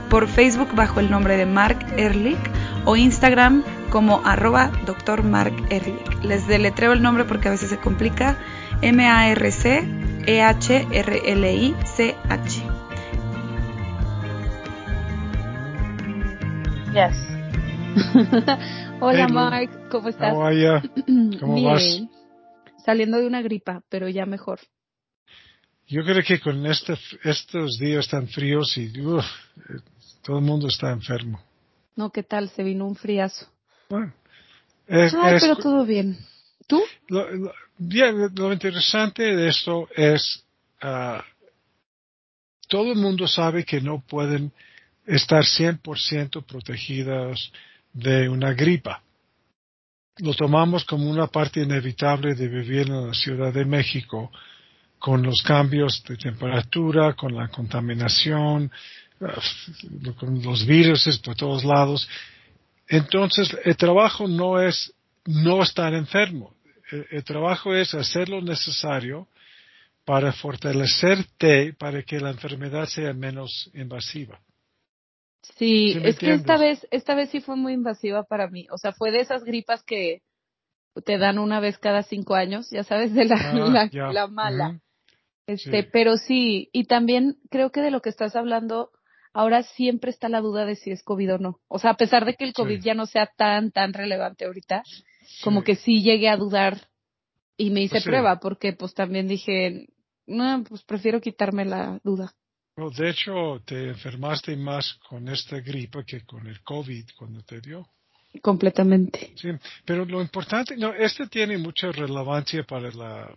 por 0.09 0.29
Facebook 0.29 0.73
bajo 0.73 1.01
el 1.01 1.11
nombre 1.11 1.35
de 1.35 1.45
Mark 1.45 1.85
Ehrlich 1.97 2.39
o 2.85 2.95
Instagram 2.95 3.61
como 3.89 4.21
arroba 4.25 4.71
Dr. 4.85 5.23
Mark 5.23 5.53
Ehrlich. 5.69 6.23
Les 6.23 6.47
deletreo 6.47 6.93
el 6.93 7.01
nombre 7.01 7.25
porque 7.25 7.47
a 7.47 7.51
veces 7.51 7.69
se 7.69 7.77
complica. 7.77 8.37
M-A-R-C-E-H-R-L-I-C-H. 8.81 9.97
Yes. 16.93 17.15
Hola. 18.99 19.27
Mark, 19.27 19.89
¿cómo 19.89 20.09
estás? 20.09 20.33
How 20.33 20.43
are? 20.43 20.81
¿Cómo 21.39 21.55
Bien. 21.55 21.65
vas? 21.65 21.83
Saliendo 22.83 23.19
de 23.19 23.27
una 23.27 23.41
gripa, 23.41 23.83
pero 23.89 24.07
ya 24.09 24.25
mejor. 24.25 24.59
Yo 25.87 26.03
creo 26.03 26.21
que 26.23 26.39
con 26.39 26.65
este, 26.65 26.95
estos 27.23 27.77
días 27.77 28.07
tan 28.09 28.27
fríos 28.27 28.77
y 28.77 28.99
uf, 29.01 29.25
todo 30.21 30.39
el 30.39 30.43
mundo 30.43 30.67
está 30.67 30.91
enfermo. 30.91 31.39
No, 31.95 32.11
¿qué 32.11 32.23
tal? 32.23 32.49
Se 32.49 32.63
vino 32.63 32.85
un 32.85 32.95
friazo. 32.95 33.47
Bueno, 33.89 34.13
es- 34.87 35.13
Ay, 35.13 35.35
es- 35.35 35.41
pero 35.41 35.55
todo 35.55 35.85
bien. 35.85 36.17
¿Tú? 36.67 36.81
lo, 37.07 37.31
lo- 37.31 37.53
bien, 37.77 38.29
lo 38.35 38.51
interesante 38.51 39.35
de 39.35 39.47
esto 39.49 39.87
es 39.95 40.43
ah, 40.81 41.23
todo 42.67 42.91
el 42.91 42.97
mundo 42.97 43.27
sabe 43.27 43.63
que 43.63 43.79
no 43.79 44.01
pueden 44.05 44.51
estar 45.05 45.43
100% 45.45 46.41
protegidas 46.45 47.51
de 47.93 48.27
una 48.27 48.53
gripa. 48.53 49.01
Lo 50.17 50.33
tomamos 50.33 50.83
como 50.83 51.09
una 51.09 51.27
parte 51.27 51.61
inevitable 51.61 52.35
de 52.35 52.47
vivir 52.49 52.87
en 52.87 53.07
la 53.07 53.13
Ciudad 53.13 53.53
de 53.53 53.63
México 53.63 54.31
con 54.99 55.21
los 55.23 55.41
cambios 55.43 56.03
de 56.03 56.17
temperatura, 56.17 57.13
con 57.13 57.33
la 57.35 57.47
contaminación, 57.47 58.69
ah, 59.21 59.39
con 60.19 60.41
los 60.43 60.65
virus 60.65 61.19
por 61.23 61.35
todos 61.35 61.63
lados. 61.63 62.09
Entonces, 62.87 63.55
el 63.63 63.75
trabajo 63.77 64.27
no 64.27 64.61
es 64.61 64.93
no 65.25 65.61
estar 65.61 65.93
enfermo. 65.93 66.53
El, 66.91 67.05
el 67.11 67.23
trabajo 67.23 67.73
es 67.73 67.93
hacer 67.93 68.29
lo 68.29 68.41
necesario 68.41 69.27
para 70.05 70.31
fortalecerte 70.31 71.73
para 71.73 72.01
que 72.03 72.19
la 72.19 72.29
enfermedad 72.29 72.85
sea 72.85 73.13
menos 73.13 73.69
invasiva. 73.73 74.39
Sí, 75.55 75.97
es 76.03 76.17
que 76.17 76.33
esta 76.33 76.57
vez, 76.57 76.85
esta 76.91 77.15
vez 77.15 77.29
sí 77.29 77.41
fue 77.41 77.55
muy 77.55 77.73
invasiva 77.73 78.23
para 78.23 78.49
mí. 78.49 78.67
O 78.71 78.77
sea, 78.77 78.91
fue 78.91 79.11
de 79.11 79.19
esas 79.21 79.43
gripas 79.43 79.83
que 79.83 80.21
te 81.05 81.17
dan 81.17 81.39
una 81.39 81.59
vez 81.59 81.77
cada 81.77 82.03
cinco 82.03 82.35
años, 82.35 82.69
ya 82.69 82.83
sabes, 82.83 83.13
de 83.13 83.25
la, 83.25 83.35
Ah, 83.35 83.89
la, 84.13 84.27
mala. 84.27 84.79
Este, 85.45 85.83
Sí. 85.83 85.89
pero 85.91 86.17
sí, 86.17 86.69
y 86.73 86.85
también 86.85 87.37
creo 87.49 87.71
que 87.71 87.81
de 87.81 87.91
lo 87.91 88.01
que 88.01 88.09
estás 88.09 88.35
hablando, 88.35 88.91
ahora 89.37 89.63
siempre 89.63 90.09
está 90.11 90.29
la 90.29 90.41
duda 90.41 90.65
de 90.65 90.75
si 90.75 90.91
es 90.91 91.03
COVID 91.03 91.35
o 91.35 91.37
no. 91.37 91.59
O 91.67 91.79
sea, 91.79 91.91
a 91.91 91.97
pesar 91.97 92.25
de 92.25 92.33
que 92.35 92.43
el 92.45 92.53
COVID 92.53 92.77
Sí. 92.79 92.83
ya 92.85 92.93
no 92.93 93.05
sea 93.05 93.27
tan, 93.37 93.71
tan 93.71 93.93
relevante 93.93 94.45
ahorita, 94.45 94.83
como 95.43 95.63
que 95.63 95.75
sí 95.75 96.01
llegué 96.01 96.27
a 96.29 96.37
dudar 96.37 96.87
y 97.55 97.69
me 97.69 97.81
hice 97.81 97.95
Pues 97.95 98.03
sí. 98.03 98.09
prueba 98.09 98.39
porque 98.39 98.73
pues 98.73 98.93
también 98.93 99.27
dije, 99.27 99.87
no, 100.25 100.63
pues 100.67 100.83
prefiero 100.83 101.21
quitarme 101.21 101.65
la 101.65 101.99
duda. 102.03 102.33
De 102.95 103.09
hecho, 103.09 103.61
te 103.65 103.89
enfermaste 103.89 104.55
más 104.55 104.93
con 105.09 105.27
esta 105.29 105.59
gripa 105.59 106.03
que 106.03 106.23
con 106.25 106.45
el 106.47 106.61
COVID 106.61 107.05
cuando 107.17 107.41
te 107.43 107.59
dio. 107.59 107.87
Completamente. 108.41 109.33
Sí, 109.35 109.49
pero 109.85 110.05
lo 110.05 110.21
importante, 110.21 110.77
no, 110.77 110.93
este 110.93 111.27
tiene 111.27 111.57
mucha 111.57 111.91
relevancia 111.91 112.63
para 112.63 112.91
la- 112.91 113.33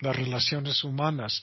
las 0.00 0.16
relaciones 0.16 0.82
humanas. 0.84 1.42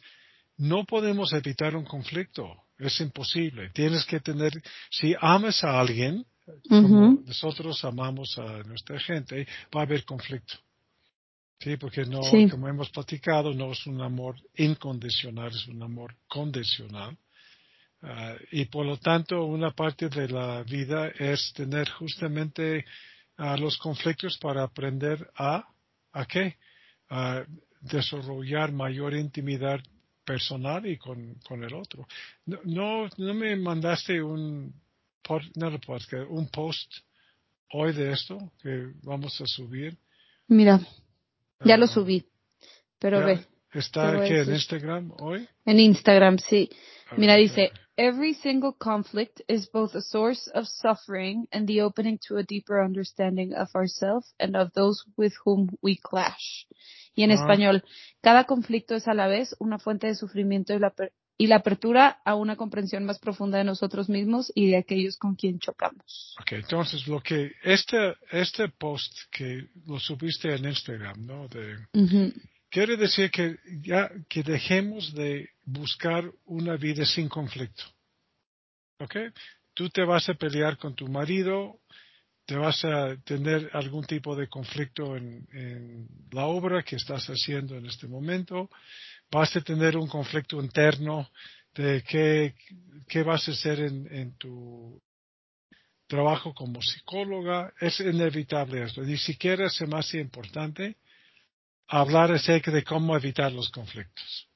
No 0.58 0.84
podemos 0.86 1.32
evitar 1.34 1.76
un 1.76 1.86
conflicto, 1.86 2.63
es 2.78 3.00
imposible. 3.02 3.70
Tienes 3.70 4.06
que 4.06 4.20
tener, 4.20 4.52
si 4.90 5.16
amas 5.20 5.64
a 5.64 5.80
alguien, 5.80 6.26
como 6.68 7.22
nosotros 7.26 7.84
amamos 7.86 8.38
a 8.38 8.64
nuestra 8.64 9.00
gente, 9.00 9.48
va 9.76 9.82
a 9.82 9.84
haber 9.84 10.04
conflicto. 10.04 10.56
Sí, 11.60 11.78
porque 11.78 12.04
no, 12.06 12.22
Sí. 12.24 12.50
como 12.50 12.68
hemos 12.68 12.90
platicado, 12.90 13.54
no 13.54 13.72
es 13.72 13.88
un 13.88 14.02
amor 14.02 14.36
incondicional, 14.56 15.48
es 15.50 15.66
un 15.68 15.82
amor 15.82 16.16
condicional. 16.28 17.18
Ah, 18.02 18.36
y 18.52 18.66
por 18.66 18.86
lo 18.86 18.98
tanto, 18.98 19.46
una 19.46 19.72
parte 19.72 20.10
de 20.10 20.28
la 20.28 20.62
vida 20.64 21.08
es 21.18 21.54
tener 21.54 21.90
justamente 21.90 22.84
ah, 23.38 23.56
los 23.56 23.78
conflictos 23.78 24.38
para 24.40 24.64
aprender 24.64 25.26
a, 25.38 25.66
¿a 26.12 26.26
qué? 26.26 26.58
A 27.10 27.46
desarrollar 27.80 28.74
mayor 28.74 29.14
intimidad 29.16 29.82
personal 30.26 30.86
y 30.86 30.98
con, 30.98 31.36
con 31.48 31.64
el 31.64 31.74
otro. 31.74 32.08
No, 32.46 32.60
no, 32.64 33.10
no 33.18 33.34
me 33.34 33.56
mandaste 33.56 34.22
un, 34.22 34.74
pod- 35.24 35.52
no 35.56 35.70
lo 35.70 35.80
podcast, 35.80 36.30
un 36.30 36.48
post 36.50 36.92
hoy 37.72 37.94
de 37.94 38.12
esto 38.12 38.52
que 38.62 38.92
vamos 39.04 39.40
a 39.42 39.46
subir. 39.46 39.98
Mira, 40.48 40.80
ya 41.64 41.78
lo 41.78 41.86
Ah, 41.86 41.88
subí, 41.88 42.26
pero 43.00 43.20
ya 43.22 43.26
ve, 43.26 43.46
Está 43.74 44.22
aquí 44.22 44.34
en. 44.34 44.54
Instagram 44.54 45.12
hoy. 45.20 45.48
en 45.66 45.80
Instagram, 45.80 46.38
sí. 46.38 46.70
Mira, 47.18 47.36
dice, 47.36 47.72
every 47.98 48.34
single 48.34 48.74
conflict 48.74 49.42
is 49.48 49.68
both 49.68 49.94
a 49.96 50.02
source 50.02 50.48
of 50.54 50.66
suffering 50.68 51.48
and 51.52 51.68
the 51.68 51.82
opening 51.82 52.20
to 52.28 52.38
a 52.38 52.44
deeper 52.44 52.84
understanding 52.84 53.54
of 53.54 53.68
ourselves 53.76 54.34
and 54.40 54.56
of 54.56 54.72
those 54.74 55.04
with 55.18 55.34
whom 55.46 55.70
we 55.82 55.98
clash. 55.98 56.66
Y 57.16 57.24
en 57.24 57.32
Ah. 57.32 57.36
español, 57.36 57.84
cada 58.22 58.46
conflicto 58.46 58.96
es 58.96 59.08
a 59.08 59.14
la 59.14 59.28
vez 59.28 59.56
una 59.60 59.78
fuente 59.78 60.08
de 60.08 60.16
sufrimiento 60.16 60.74
y 60.74 60.80
la, 60.80 60.94
y 61.38 61.48
la 61.48 61.58
apertura 61.58 62.20
a 62.26 62.36
una 62.36 62.56
comprensión 62.56 63.06
más 63.06 63.20
profunda 63.20 63.60
de 63.60 63.64
nosotros 63.64 64.10
mismos 64.10 64.52
y 64.56 64.70
de 64.72 64.78
aquellos 64.78 65.18
con 65.18 65.36
quien 65.36 65.60
chocamos. 65.60 66.36
Ok, 66.42 66.54
entonces 66.54 67.08
lo 67.08 67.22
que 67.22 67.52
este 67.64 68.16
este 68.32 68.70
post 68.70 69.14
que 69.32 69.68
lo 69.86 70.00
subiste 70.00 70.54
en 70.56 70.66
Instagram, 70.66 71.26
¿no? 71.26 71.48
De, 71.50 71.78
quiere 72.70 72.98
decir 72.98 73.30
que 73.30 73.58
ya 73.84 74.10
que 74.28 74.42
dejemos 74.42 75.14
de 75.14 75.50
buscar 75.66 76.30
una 76.46 76.76
vida 76.76 77.06
sin 77.06 77.30
conflicto. 77.30 77.84
¿Ok? 79.00 79.16
Tú 79.74 79.90
te 79.90 80.04
vas 80.04 80.30
a 80.30 80.34
pelear 80.36 80.78
con 80.78 80.96
tu 80.96 81.08
marido, 81.08 81.80
te 82.46 82.56
vas 82.56 82.84
a 82.84 83.16
tener 83.24 83.70
algún 83.74 84.06
tipo 84.06 84.36
de 84.36 84.48
conflicto 84.48 85.16
en, 85.16 86.08
la 86.32 86.46
obra 86.46 86.84
que 86.84 86.98
estás 86.98 87.26
haciendo 87.28 87.76
en 87.76 87.86
este 87.86 88.08
momento, 88.08 88.70
vas 89.32 89.56
a 89.56 89.62
tener 89.62 89.98
un 89.98 90.08
conflicto 90.08 90.62
interno 90.62 91.30
de 91.74 92.04
qué, 92.04 92.56
qué 93.08 93.24
vas 93.24 93.48
a 93.48 93.52
hacer 93.52 93.80
en, 93.80 94.38
tu 94.38 95.02
trabajo 96.08 96.54
como 96.54 96.82
psicóloga, 96.82 97.74
es 97.80 98.00
inevitable 98.00 98.84
esto. 98.84 99.02
Ni 99.02 99.18
siquiera 99.18 99.68
me 99.88 99.98
hace 99.98 100.20
importante 100.20 100.98
hablar 101.88 102.32
acerca 102.32 102.72
de 102.72 102.84
cómo 102.84 103.16
evitar 103.16 103.52
los 103.52 103.70
conflictos. 103.70 104.48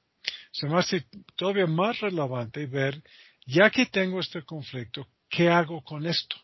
Se 0.58 0.66
me 0.66 0.76
hace 0.76 1.06
todavía 1.36 1.68
más 1.68 2.00
relevante 2.00 2.66
ver, 2.66 3.00
ya 3.46 3.70
que 3.70 3.86
tengo 3.86 4.18
este 4.18 4.42
conflicto, 4.42 5.06
¿qué 5.30 5.48
hago 5.48 5.84
con 5.84 6.04
esto? 6.04 6.34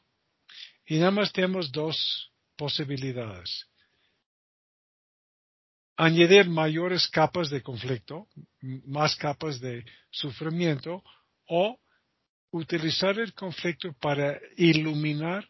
Y 0.86 0.98
nada 0.98 1.10
más 1.10 1.32
tenemos 1.32 1.72
dos 1.72 2.30
posibilidades. 2.54 3.66
Añadir 5.96 6.48
mayores 6.48 7.08
capas 7.08 7.50
de 7.50 7.60
conflicto, 7.60 8.28
más 8.86 9.16
capas 9.16 9.58
de 9.58 9.84
sufrimiento, 10.12 11.02
o 11.48 11.80
utilizar 12.52 13.18
el 13.18 13.34
conflicto 13.34 13.94
para 13.94 14.38
iluminar 14.56 15.44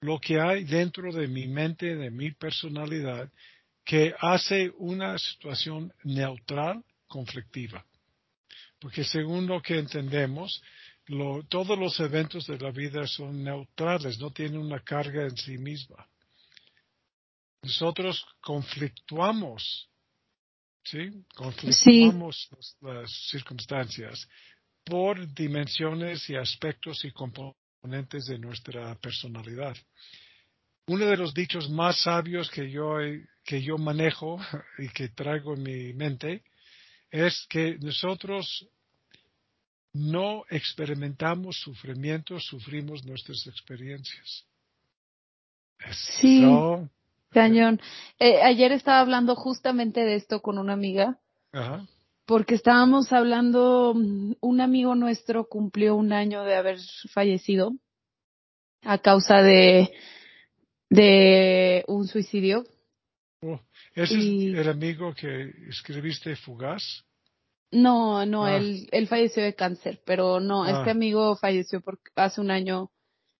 lo 0.00 0.20
que 0.20 0.38
hay 0.38 0.64
dentro 0.64 1.10
de 1.10 1.26
mi 1.26 1.46
mente, 1.46 1.96
de 1.96 2.10
mi 2.10 2.32
personalidad, 2.32 3.32
que 3.82 4.14
hace 4.20 4.70
una 4.76 5.18
situación 5.18 5.90
neutral, 6.02 6.84
conflictiva. 7.06 7.82
Porque 8.84 9.02
según 9.02 9.46
lo 9.46 9.62
que 9.62 9.78
entendemos, 9.78 10.62
lo- 11.06 11.42
todos 11.48 11.78
los 11.78 11.98
eventos 12.00 12.46
de 12.46 12.58
la 12.58 12.70
vida 12.70 13.06
son 13.06 13.42
neutrales, 13.42 14.18
no 14.18 14.30
tienen 14.30 14.58
una 14.58 14.78
carga 14.80 15.22
en 15.22 15.34
sí 15.38 15.56
misma. 15.56 16.06
Nosotros 17.62 18.22
conflictuamos, 18.42 19.88
¿sí? 20.84 21.24
Conflictuamos 21.34 22.46
las- 22.50 22.76
las 22.82 23.10
circunstancias 23.30 24.28
por 24.84 25.32
dimensiones 25.32 26.28
y 26.28 26.36
aspectos 26.36 27.06
y 27.06 27.10
componentes 27.12 28.26
de 28.26 28.38
nuestra 28.38 28.94
personalidad. 28.96 29.74
uno 30.88 31.06
de 31.06 31.16
los 31.16 31.32
dichos 31.32 31.70
más 31.70 32.02
sabios 32.02 32.50
que 32.50 32.70
yo, 32.70 32.98
que 33.46 33.62
yo 33.62 33.78
manejo 33.78 34.36
y 34.78 34.90
que 34.90 35.08
traigo 35.08 35.54
en 35.54 35.62
mi 35.62 35.94
mente 35.94 36.42
es 37.10 37.46
que 37.48 37.78
nosotros 37.80 38.66
no 39.94 40.44
experimentamos 40.50 41.56
sufrimiento, 41.60 42.38
sufrimos 42.40 43.04
nuestras 43.04 43.46
experiencias. 43.46 44.44
Sí, 46.20 46.44
cañón. 47.30 47.80
Eh, 48.18 48.42
ayer 48.42 48.72
estaba 48.72 49.00
hablando 49.00 49.36
justamente 49.36 50.00
de 50.00 50.16
esto 50.16 50.42
con 50.42 50.58
una 50.58 50.72
amiga. 50.72 51.18
Ajá. 51.52 51.86
Porque 52.26 52.54
estábamos 52.54 53.12
hablando, 53.12 53.92
un 53.92 54.60
amigo 54.60 54.94
nuestro 54.94 55.46
cumplió 55.46 55.94
un 55.94 56.12
año 56.12 56.42
de 56.42 56.56
haber 56.56 56.78
fallecido 57.12 57.74
a 58.82 58.98
causa 58.98 59.42
de, 59.42 59.92
de 60.88 61.84
un 61.86 62.08
suicidio. 62.08 62.64
Oh, 63.42 63.60
¿Ese 63.94 64.14
es 64.14 64.56
el 64.56 64.68
amigo 64.68 65.14
que 65.14 65.52
escribiste 65.68 66.34
Fugaz? 66.34 67.04
No, 67.74 68.24
no, 68.24 68.44
ah. 68.44 68.56
él, 68.56 68.88
él 68.92 69.08
falleció 69.08 69.42
de 69.42 69.54
cáncer, 69.54 70.00
pero 70.06 70.38
no, 70.38 70.64
este 70.64 70.90
ah. 70.90 70.92
amigo 70.92 71.34
falleció 71.36 71.80
porque 71.80 72.10
hace 72.14 72.40
un 72.40 72.52
año, 72.52 72.92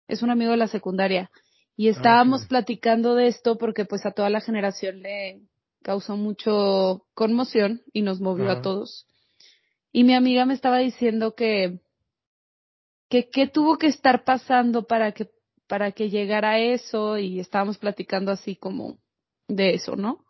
es 0.08 0.22
un 0.22 0.30
amigo 0.30 0.50
de 0.50 0.56
la 0.56 0.66
secundaria. 0.66 1.30
Y 1.76 1.88
estábamos 1.88 2.46
platicando 2.46 3.14
de 3.14 3.28
esto 3.28 3.58
porque 3.58 3.84
pues 3.84 4.04
a 4.06 4.12
toda 4.12 4.30
la 4.30 4.40
generación 4.40 5.02
le 5.02 5.42
causó 5.82 6.16
mucho 6.16 7.06
conmoción 7.14 7.82
y 7.92 8.02
nos 8.02 8.20
movió 8.20 8.50
a 8.50 8.60
todos. 8.60 9.06
Y 9.92 10.02
mi 10.02 10.14
amiga 10.14 10.46
me 10.46 10.54
estaba 10.54 10.78
diciendo 10.78 11.34
que, 11.34 11.80
que 13.08 13.28
qué 13.28 13.46
tuvo 13.46 13.76
que 13.78 13.86
estar 13.86 14.24
pasando 14.24 14.86
para 14.86 15.12
que, 15.12 15.30
para 15.68 15.92
que 15.92 16.10
llegara 16.10 16.58
eso 16.58 17.18
y 17.18 17.38
estábamos 17.38 17.78
platicando 17.78 18.32
así 18.32 18.56
como 18.56 18.98
de 19.46 19.74
eso, 19.74 19.94
¿no? 19.94 20.24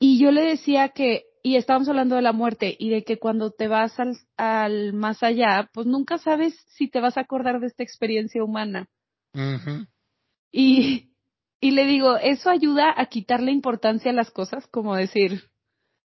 Y 0.00 0.20
yo 0.20 0.32
le 0.32 0.42
decía 0.42 0.88
que, 0.88 1.24
y 1.46 1.56
estábamos 1.56 1.90
hablando 1.90 2.16
de 2.16 2.22
la 2.22 2.32
muerte 2.32 2.74
y 2.78 2.88
de 2.88 3.04
que 3.04 3.18
cuando 3.18 3.50
te 3.50 3.68
vas 3.68 4.00
al, 4.00 4.16
al 4.38 4.94
más 4.94 5.22
allá, 5.22 5.68
pues 5.74 5.86
nunca 5.86 6.16
sabes 6.16 6.58
si 6.68 6.88
te 6.88 7.00
vas 7.00 7.18
a 7.18 7.20
acordar 7.20 7.60
de 7.60 7.66
esta 7.66 7.82
experiencia 7.82 8.42
humana. 8.42 8.88
Y, 10.50 11.10
y 11.60 11.70
le 11.72 11.84
digo, 11.84 12.16
eso 12.16 12.48
ayuda 12.48 12.94
a 12.96 13.06
quitarle 13.06 13.52
importancia 13.52 14.10
a 14.10 14.14
las 14.14 14.30
cosas, 14.30 14.66
como 14.68 14.96
decir, 14.96 15.50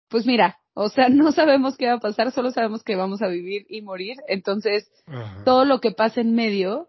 pues 0.07 0.25
mira, 0.25 0.59
o 0.73 0.87
sea, 0.87 1.09
no 1.09 1.33
sabemos 1.33 1.75
qué 1.75 1.87
va 1.87 1.95
a 1.95 1.99
pasar, 1.99 2.31
solo 2.31 2.51
sabemos 2.51 2.81
que 2.81 2.95
vamos 2.95 3.21
a 3.21 3.27
vivir 3.27 3.65
y 3.67 3.81
morir. 3.81 4.15
Entonces, 4.29 4.89
todo 5.43 5.65
lo 5.65 5.81
que 5.81 5.91
pasa 5.91 6.21
en 6.21 6.35
medio, 6.35 6.87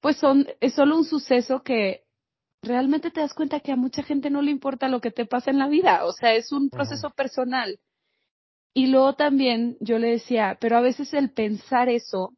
pues 0.00 0.18
son, 0.18 0.46
es 0.60 0.74
solo 0.74 0.96
un 0.96 1.04
suceso 1.04 1.64
que 1.64 2.05
realmente 2.66 3.10
te 3.10 3.20
das 3.20 3.34
cuenta 3.34 3.60
que 3.60 3.72
a 3.72 3.76
mucha 3.76 4.02
gente 4.02 4.30
no 4.30 4.42
le 4.42 4.50
importa 4.50 4.88
lo 4.88 5.00
que 5.00 5.10
te 5.10 5.26
pasa 5.26 5.50
en 5.50 5.58
la 5.58 5.68
vida. 5.68 6.04
O 6.04 6.12
sea, 6.12 6.34
es 6.34 6.52
un 6.52 6.68
proceso 6.68 7.10
personal. 7.10 7.78
Y 8.74 8.88
luego 8.88 9.14
también 9.14 9.76
yo 9.80 9.98
le 9.98 10.08
decía, 10.08 10.58
pero 10.60 10.76
a 10.76 10.82
veces 10.82 11.14
el 11.14 11.30
pensar 11.30 11.88
eso 11.88 12.34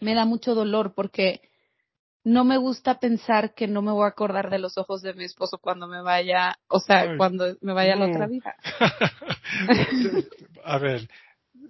me 0.00 0.14
da 0.14 0.24
mucho 0.24 0.54
dolor 0.54 0.94
porque 0.94 1.42
no 2.24 2.44
me 2.44 2.56
gusta 2.56 2.98
pensar 2.98 3.54
que 3.54 3.68
no 3.68 3.82
me 3.82 3.92
voy 3.92 4.04
a 4.04 4.08
acordar 4.08 4.50
de 4.50 4.58
los 4.58 4.78
ojos 4.78 5.02
de 5.02 5.14
mi 5.14 5.24
esposo 5.24 5.58
cuando 5.58 5.86
me 5.86 6.02
vaya, 6.02 6.58
o 6.68 6.80
sea, 6.80 7.16
cuando 7.16 7.56
me 7.60 7.72
vaya 7.72 7.92
a 7.92 7.96
la 7.96 8.06
otra 8.06 8.26
vida. 8.26 8.56
a 10.64 10.78
ver, 10.78 11.08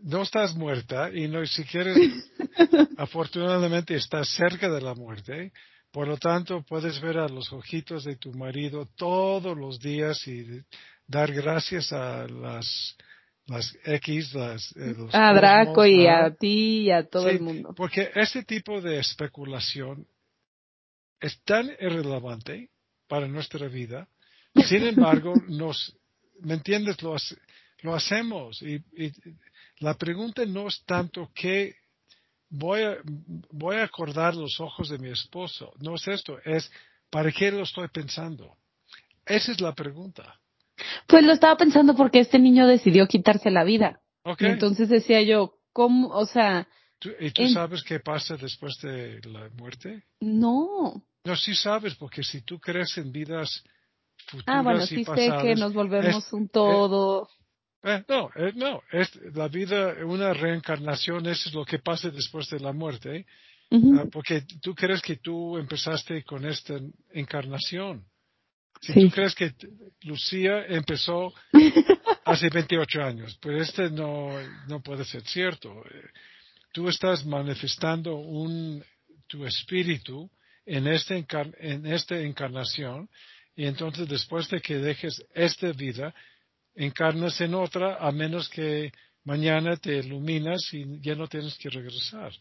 no 0.03 0.23
estás 0.23 0.55
muerta 0.55 1.11
y 1.13 1.29
no 1.29 1.45
si 1.45 1.65
quieres, 1.65 1.99
afortunadamente 2.97 3.97
estás 3.97 4.31
cerca 4.31 4.71
de 4.71 4.81
la 4.81 4.95
muerte. 4.95 5.53
Por 5.97 6.09
lo 6.09 6.19
tanto, 6.19 6.61
puedes 6.61 7.01
ver 7.01 7.17
a 7.17 7.27
los 7.27 7.51
ojitos 7.55 8.05
de 8.05 8.17
tu 8.17 8.31
marido 8.35 8.87
todos 8.97 9.57
los 9.57 9.81
días 9.81 10.29
y 10.29 10.63
dar 11.07 11.33
gracias 11.33 11.91
a 11.91 12.27
las 12.29 12.95
las 13.47 13.75
X, 13.83 14.35
las, 14.35 14.77
eh, 14.77 14.95
a 15.15 15.33
Draco 15.33 15.87
y 15.87 16.07
a 16.07 16.35
ti 16.35 16.83
y 16.83 16.91
a 16.91 17.09
todo 17.09 17.31
el 17.31 17.41
mundo. 17.41 17.73
Porque 17.75 18.11
ese 18.15 18.43
tipo 18.43 18.83
de 18.83 18.99
especulación 18.99 20.07
es 21.19 21.43
tan 21.45 21.71
irrelevante 21.81 22.69
para 23.09 23.27
nuestra 23.27 23.67
vida. 23.67 24.07
Sin 24.67 24.83
embargo, 24.83 25.33
nos, 25.49 25.97
¿me 26.41 26.53
entiendes? 26.53 27.01
Lo, 27.01 27.17
lo 27.81 27.95
hacemos. 27.95 28.61
Y, 28.61 28.83
la 29.79 29.95
pregunta 29.95 30.45
no 30.45 30.69
es 30.69 30.85
tanto 30.85 31.31
que 31.35 31.75
voy 32.49 32.83
a, 32.83 32.97
voy 33.51 33.77
a 33.77 33.85
acordar 33.85 34.35
los 34.35 34.61
ojos 34.61 34.89
de 34.89 34.99
mi 34.99 35.11
esposo. 35.11 35.73
No 35.79 35.95
es 35.95 36.07
esto, 36.09 36.39
es 36.45 36.71
¿para 37.11 37.31
qué 37.33 37.51
lo 37.51 37.63
estoy 37.63 37.89
pensando? 37.89 38.57
Esa 39.25 39.53
es 39.53 39.61
la 39.61 39.75
pregunta. 39.75 40.41
Pues 41.07 41.25
lo 41.25 41.33
estaba 41.33 41.57
pensando 41.57 41.95
porque 41.97 42.21
este 42.21 42.39
niño 42.39 42.67
decidió 42.67 43.07
quitarse 43.07 43.51
la 43.51 43.65
vida. 43.65 44.01
entonces 44.39 44.89
decía 44.89 45.23
yo, 45.23 45.59
¿cómo? 45.73 46.09
O 46.09 46.27
sea, 46.27 46.69
¿Y 47.21 47.31
tú 47.31 47.49
sabes 47.49 47.83
qué 47.83 48.01
pasa 48.01 48.37
después 48.37 48.79
de 48.81 49.21
la 49.25 49.51
muerte? 49.51 50.05
No. 50.21 51.03
No, 51.25 51.37
sí 51.37 51.55
sabes, 51.55 51.95
porque 51.97 52.23
si 52.23 52.43
tú 52.43 52.59
crees 52.59 52.97
en 52.99 53.13
vidas 53.13 53.63
futuras 54.27 54.59
ah, 54.59 54.63
bueno, 54.63 54.87
sí 54.87 55.05
sé 55.05 55.33
que 55.43 55.55
nos 55.55 55.75
volvemos 55.75 56.33
un 56.33 56.49
todo. 56.49 57.29
Eh, 57.87 57.95
eh, 57.95 58.05
no, 58.09 58.31
eh, 58.35 58.53
no, 58.55 58.83
es 58.91 59.15
la 59.35 59.49
vida, 59.49 59.95
una 60.05 60.33
reencarnación, 60.33 61.27
eso 61.27 61.49
es 61.49 61.55
lo 61.55 61.65
que 61.65 61.79
pasa 61.79 62.11
después 62.11 62.49
de 62.51 62.61
la 62.61 62.73
muerte. 62.73 63.27
Ah, 63.71 64.05
porque 64.13 64.45
tú 64.63 64.75
crees 64.75 65.03
que 65.03 65.17
tú 65.17 65.59
empezaste 65.59 66.23
con 66.23 66.45
esta 66.45 66.79
encarnación. 67.13 68.05
Si 68.81 68.93
tú 68.93 69.11
crees 69.11 69.35
que 69.35 69.53
Lucía 70.03 70.65
empezó 70.67 71.33
hace 72.25 72.49
28 72.49 73.03
años, 73.03 73.37
pues 73.41 73.69
este 73.69 73.91
no, 73.91 74.31
no 74.69 74.81
puede 74.83 75.05
ser 75.05 75.23
cierto 75.23 75.83
tú 76.77 76.91
estás 76.91 77.25
manifestando 77.25 78.17
un, 78.17 78.85
tu 79.27 79.47
espíritu 79.47 80.31
en, 80.67 80.87
este 80.87 81.25
en 81.61 81.87
esta 81.87 82.21
encarnación 82.21 83.09
y 83.57 83.65
entonces 83.65 84.07
después 84.07 84.47
de 84.51 84.61
que 84.61 84.77
dejes 84.77 85.25
esta 85.33 85.73
vida, 85.73 86.15
encarnas 86.77 87.41
en 87.41 87.55
otra 87.55 87.97
a 87.97 88.13
menos 88.13 88.49
que 88.49 88.93
mañana 89.25 89.77
te 89.77 89.97
iluminas 89.99 90.73
y 90.73 91.01
ya 91.01 91.15
no 91.15 91.27
tienes 91.27 91.57
que 91.59 91.71
regresar. 91.71 92.33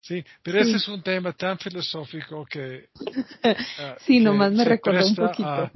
Sí, 0.00 0.24
pero 0.42 0.60
ese 0.60 0.76
es 0.76 0.88
un 0.88 1.02
tema 1.02 1.32
tan 1.32 1.58
filosófico 1.58 2.44
que... 2.46 2.88
Uh, 2.94 3.94
sí, 4.06 4.20
nomás 4.20 4.52
me 4.52 4.64
recuerda 4.64 5.04
un 5.04 5.16
poquito. 5.16 5.70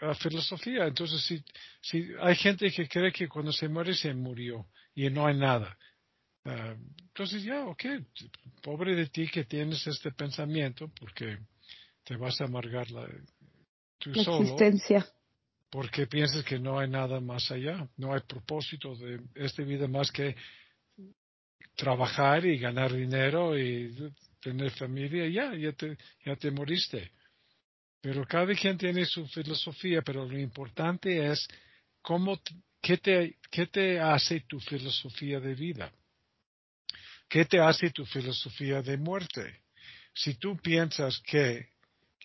A, 0.00 0.14
filosofía. 0.14 0.86
Entonces, 0.86 1.22
si, 1.22 1.42
si 1.80 2.08
hay 2.20 2.36
gente 2.36 2.70
que 2.70 2.88
cree 2.88 3.12
que 3.12 3.28
cuando 3.28 3.52
se 3.52 3.68
muere 3.68 3.94
se 3.94 4.14
murió 4.14 4.66
y 4.94 5.08
no 5.10 5.26
hay 5.26 5.36
nada. 5.36 5.76
Ah, 6.44 6.74
entonces 6.98 7.42
ya, 7.42 7.64
ok, 7.66 7.84
pobre 8.62 8.96
de 8.96 9.06
ti 9.06 9.28
que 9.28 9.44
tienes 9.44 9.86
este 9.86 10.10
pensamiento 10.12 10.90
porque 10.98 11.38
te 12.04 12.16
vas 12.16 12.40
a 12.40 12.44
amargar 12.44 12.90
la, 12.90 13.08
tu 13.98 14.10
existencia. 14.10 15.06
Porque 15.72 16.06
piensas 16.06 16.44
que 16.44 16.58
no 16.58 16.78
hay 16.78 16.86
nada 16.86 17.18
más 17.18 17.50
allá, 17.50 17.88
no 17.96 18.12
hay 18.12 18.20
propósito 18.28 18.94
de 18.94 19.22
esta 19.34 19.62
vida 19.62 19.88
más 19.88 20.12
que 20.12 20.36
trabajar 21.74 22.44
y 22.44 22.58
ganar 22.58 22.92
dinero 22.92 23.58
y 23.58 24.12
tener 24.38 24.70
familia, 24.72 25.26
ya, 25.28 25.54
ya 25.56 25.72
te, 25.72 25.96
ya 26.26 26.36
te 26.36 26.50
moriste. 26.50 27.12
Pero 28.02 28.26
cada 28.26 28.54
quien 28.54 28.76
tiene 28.76 29.06
su 29.06 29.26
filosofía, 29.28 30.02
pero 30.02 30.28
lo 30.28 30.38
importante 30.38 31.32
es 31.32 31.48
cómo, 32.02 32.38
qué 32.82 32.98
te, 32.98 33.38
qué 33.50 33.66
te 33.66 33.98
hace 33.98 34.40
tu 34.40 34.60
filosofía 34.60 35.40
de 35.40 35.54
vida. 35.54 35.90
¿Qué 37.30 37.46
te 37.46 37.58
hace 37.60 37.88
tu 37.92 38.04
filosofía 38.04 38.82
de 38.82 38.98
muerte? 38.98 39.62
Si 40.12 40.34
tú 40.34 40.54
piensas 40.58 41.18
que 41.24 41.70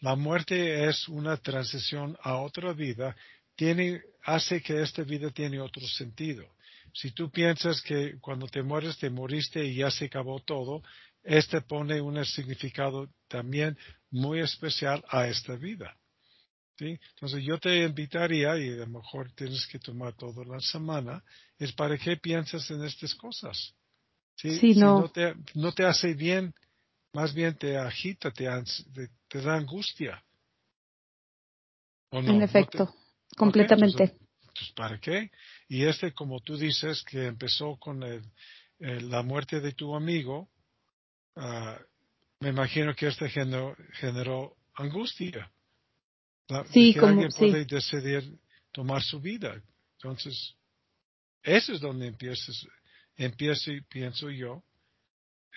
la 0.01 0.17
muerte 0.17 0.89
es 0.89 1.07
una 1.07 1.37
transición 1.37 2.17
a 2.21 2.37
otra 2.37 2.73
vida, 2.73 3.15
tiene, 3.57 4.01
hace 4.23 4.61
que 4.61 4.81
esta 4.81 5.01
vida 5.01 5.31
tiene 5.31 5.59
otro 5.59 5.85
sentido. 5.85 6.45
Si 6.93 7.11
tú 7.11 7.29
piensas 7.29 7.81
que 7.81 8.17
cuando 8.21 8.47
te 8.47 8.63
mueres 8.63 8.97
te 8.97 9.09
moriste 9.09 9.65
y 9.65 9.75
ya 9.75 9.91
se 9.91 10.05
acabó 10.05 10.39
todo, 10.39 10.83
este 11.23 11.59
pone 11.61 11.99
un 11.99 12.23
significado 12.25 13.09
también 13.27 13.77
muy 14.11 14.39
especial 14.39 15.03
a 15.09 15.27
esta 15.27 15.55
vida. 15.55 15.97
¿Sí? 16.77 16.97
Entonces 17.15 17.43
yo 17.43 17.59
te 17.59 17.83
invitaría, 17.83 18.55
y 18.59 18.69
a 18.69 18.85
lo 18.85 18.87
mejor 18.87 19.31
tienes 19.33 19.65
que 19.65 19.79
tomar 19.79 20.13
toda 20.13 20.45
la 20.45 20.59
semana, 20.59 21.23
es 21.57 21.73
para 21.73 21.97
qué 21.97 22.17
piensas 22.17 22.69
en 22.69 22.83
estas 22.83 23.15
cosas. 23.15 23.73
Si 24.35 24.75
no. 24.75 25.09
te, 25.09 25.33
no 25.55 25.71
te 25.71 25.83
hace 25.83 26.13
bien, 26.13 26.53
más 27.11 27.33
bien 27.33 27.57
te 27.57 27.75
agita, 27.75 28.29
te, 28.29 28.47
te, 29.27 29.41
da 29.41 29.55
angustia. 29.55 30.23
En 32.11 32.43
efecto, 32.43 32.93
completamente. 33.35 34.17
pues, 34.53 34.71
¿para 34.75 34.99
qué? 34.99 35.31
Y 35.67 35.83
este, 35.83 36.13
como 36.13 36.39
tú 36.39 36.57
dices, 36.57 37.03
que 37.03 37.25
empezó 37.25 37.77
con 37.77 38.03
el, 38.03 38.21
la 38.79 39.21
muerte 39.23 39.59
de 39.59 39.73
tu 39.73 39.95
amigo, 39.95 40.49
uh, 41.35 41.75
me 42.39 42.49
imagino 42.49 42.95
que 42.95 43.07
este 43.07 43.29
generó, 43.29 43.75
generó 43.93 44.55
angustia. 44.75 45.51
sí, 46.71 46.93
que 46.93 46.99
como, 46.99 47.13
alguien 47.13 47.31
puede 47.37 47.65
decidir 47.65 48.39
tomar 48.71 49.01
su 49.01 49.19
vida. 49.19 49.61
Entonces, 49.93 50.55
eso 51.41 51.73
es 51.73 51.79
donde 51.79 52.07
empiezas, 52.07 52.67
empiezo 53.15 53.71
pienso 53.89 54.29
yo 54.29 54.63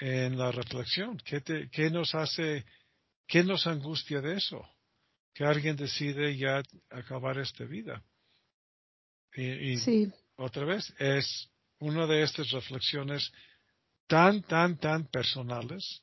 en 0.01 0.39
la 0.39 0.51
reflexión. 0.51 1.19
¿Qué, 1.19 1.41
te, 1.41 1.69
¿Qué 1.69 1.91
nos 1.91 2.15
hace, 2.15 2.65
qué 3.27 3.45
nos 3.45 3.67
angustia 3.67 4.21
de 4.21 4.37
eso? 4.37 4.67
Que 5.35 5.45
alguien 5.45 5.77
decide 5.77 6.37
ya 6.37 6.63
acabar 6.91 7.39
esta 7.39 7.65
vida. 7.65 8.03
Y, 9.35 9.77
sí. 9.79 10.13
otra 10.37 10.65
vez, 10.65 10.93
es 10.99 11.51
una 11.79 12.07
de 12.07 12.23
estas 12.23 12.51
reflexiones 12.51 13.31
tan, 14.09 14.43
tan, 14.43 14.77
tan 14.77 15.07
personales, 15.07 16.03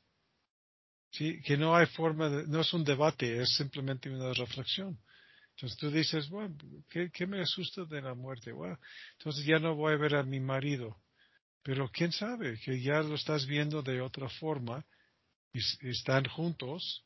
¿sí? 1.11 1.41
que 1.43 1.57
no 1.57 1.75
hay 1.75 1.87
forma 1.87 2.29
de, 2.29 2.47
no 2.47 2.61
es 2.61 2.73
un 2.73 2.85
debate, 2.85 3.41
es 3.41 3.55
simplemente 3.57 4.09
una 4.09 4.31
reflexión. 4.31 4.97
Entonces 5.57 5.77
tú 5.77 5.91
dices, 5.91 6.29
bueno, 6.29 6.55
¿qué, 6.89 7.09
qué 7.11 7.25
me 7.25 7.41
asusta 7.41 7.83
de 7.85 8.01
la 8.01 8.13
muerte? 8.13 8.51
Bueno, 8.51 8.79
entonces 9.17 9.43
ya 9.43 9.59
no 9.59 9.75
voy 9.75 9.93
a 9.93 9.97
ver 9.97 10.15
a 10.15 10.23
mi 10.23 10.39
marido. 10.39 11.01
Pero 11.63 11.89
quién 11.89 12.13
sabe, 12.13 12.57
que 12.63 12.79
ya 12.79 13.01
lo 13.01 13.15
estás 13.15 13.45
viendo 13.45 13.81
de 13.81 13.99
otra 13.99 14.29
forma 14.29 14.85
y, 15.51 15.59
están 15.89 16.23
juntos. 16.25 17.03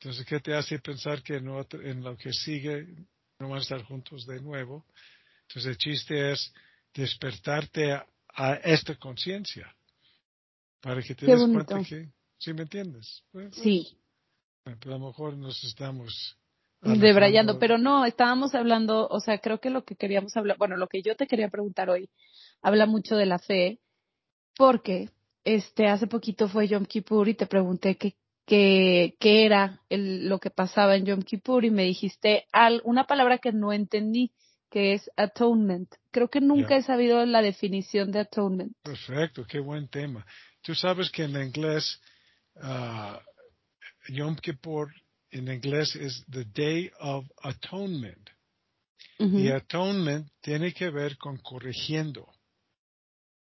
Entonces, 0.00 0.26
¿qué 0.26 0.40
te 0.40 0.54
hace 0.54 0.78
pensar 0.78 1.22
que 1.22 1.36
en, 1.36 1.48
en 1.82 2.02
lo 2.02 2.16
que 2.16 2.32
sigue 2.32 2.86
no 3.38 3.48
van 3.48 3.58
a 3.58 3.62
estar 3.62 3.82
juntos 3.82 4.26
de 4.26 4.40
nuevo? 4.40 4.84
Entonces, 5.48 5.70
el 5.70 5.78
chiste 5.78 6.32
es 6.32 6.52
despertarte 6.94 7.92
a, 7.92 8.06
esta 8.64 8.94
conciencia 8.96 9.74
para 10.82 11.00
que 11.02 11.14
te 11.14 11.26
des 11.26 11.40
cuenta 11.40 11.82
que, 11.82 12.10
¿sí 12.38 12.52
me 12.52 12.62
entiendes? 12.62 13.22
Pues, 13.32 13.54
sí. 13.54 13.98
Pues, 14.62 14.76
a 14.84 14.88
lo 14.88 14.98
mejor 14.98 15.36
nos 15.36 15.62
estamos 15.64 16.36
debrayando, 16.82 17.58
pero 17.58 17.78
no, 17.78 18.04
estábamos 18.04 18.54
hablando, 18.54 19.08
o 19.08 19.20
sea, 19.20 19.38
creo 19.38 19.58
que 19.58 19.70
lo 19.70 19.84
que 19.84 19.96
queríamos 19.96 20.36
hablar, 20.36 20.58
bueno, 20.58 20.76
lo 20.76 20.88
que 20.88 21.02
yo 21.02 21.16
te 21.16 21.26
quería 21.26 21.48
preguntar 21.48 21.88
hoy, 21.88 22.10
habla 22.60 22.86
mucho 22.86 23.16
de 23.16 23.26
la 23.26 23.38
fe, 23.38 23.80
porque 24.56 25.10
este 25.44 25.86
hace 25.86 26.06
poquito 26.06 26.48
fue 26.48 26.68
Yom 26.68 26.84
Kippur 26.84 27.28
y 27.28 27.34
te 27.34 27.46
pregunté 27.46 27.96
qué 27.96 28.16
qué, 28.46 29.16
qué 29.20 29.44
era 29.44 29.80
el, 29.90 30.28
lo 30.28 30.38
que 30.38 30.50
pasaba 30.50 30.96
en 30.96 31.04
Yom 31.04 31.22
Kippur 31.22 31.64
y 31.64 31.70
me 31.70 31.84
dijiste 31.84 32.46
al, 32.52 32.80
una 32.84 33.06
palabra 33.06 33.38
que 33.38 33.52
no 33.52 33.72
entendí, 33.72 34.32
que 34.70 34.94
es 34.94 35.10
atonement. 35.16 35.92
Creo 36.10 36.28
que 36.28 36.40
nunca 36.40 36.76
he 36.76 36.82
sabido 36.82 37.24
la 37.26 37.42
definición 37.42 38.12
de 38.12 38.20
atonement. 38.20 38.72
Perfecto, 38.82 39.44
qué 39.46 39.60
buen 39.60 39.88
tema. 39.88 40.24
Tú 40.62 40.74
sabes 40.74 41.10
que 41.10 41.24
en 41.24 41.36
inglés 41.36 42.00
uh, 42.56 43.18
Yom 44.12 44.36
Kippur 44.36 44.88
en 45.30 45.48
inglés 45.48 45.94
es 45.96 46.24
the 46.30 46.44
Day 46.44 46.90
of 47.00 47.26
Atonement. 47.42 48.30
Y 49.18 49.48
atonement 49.48 50.28
tiene 50.42 50.74
que 50.74 50.90
ver 50.90 51.16
con 51.16 51.38
corrigiendo. 51.38 52.28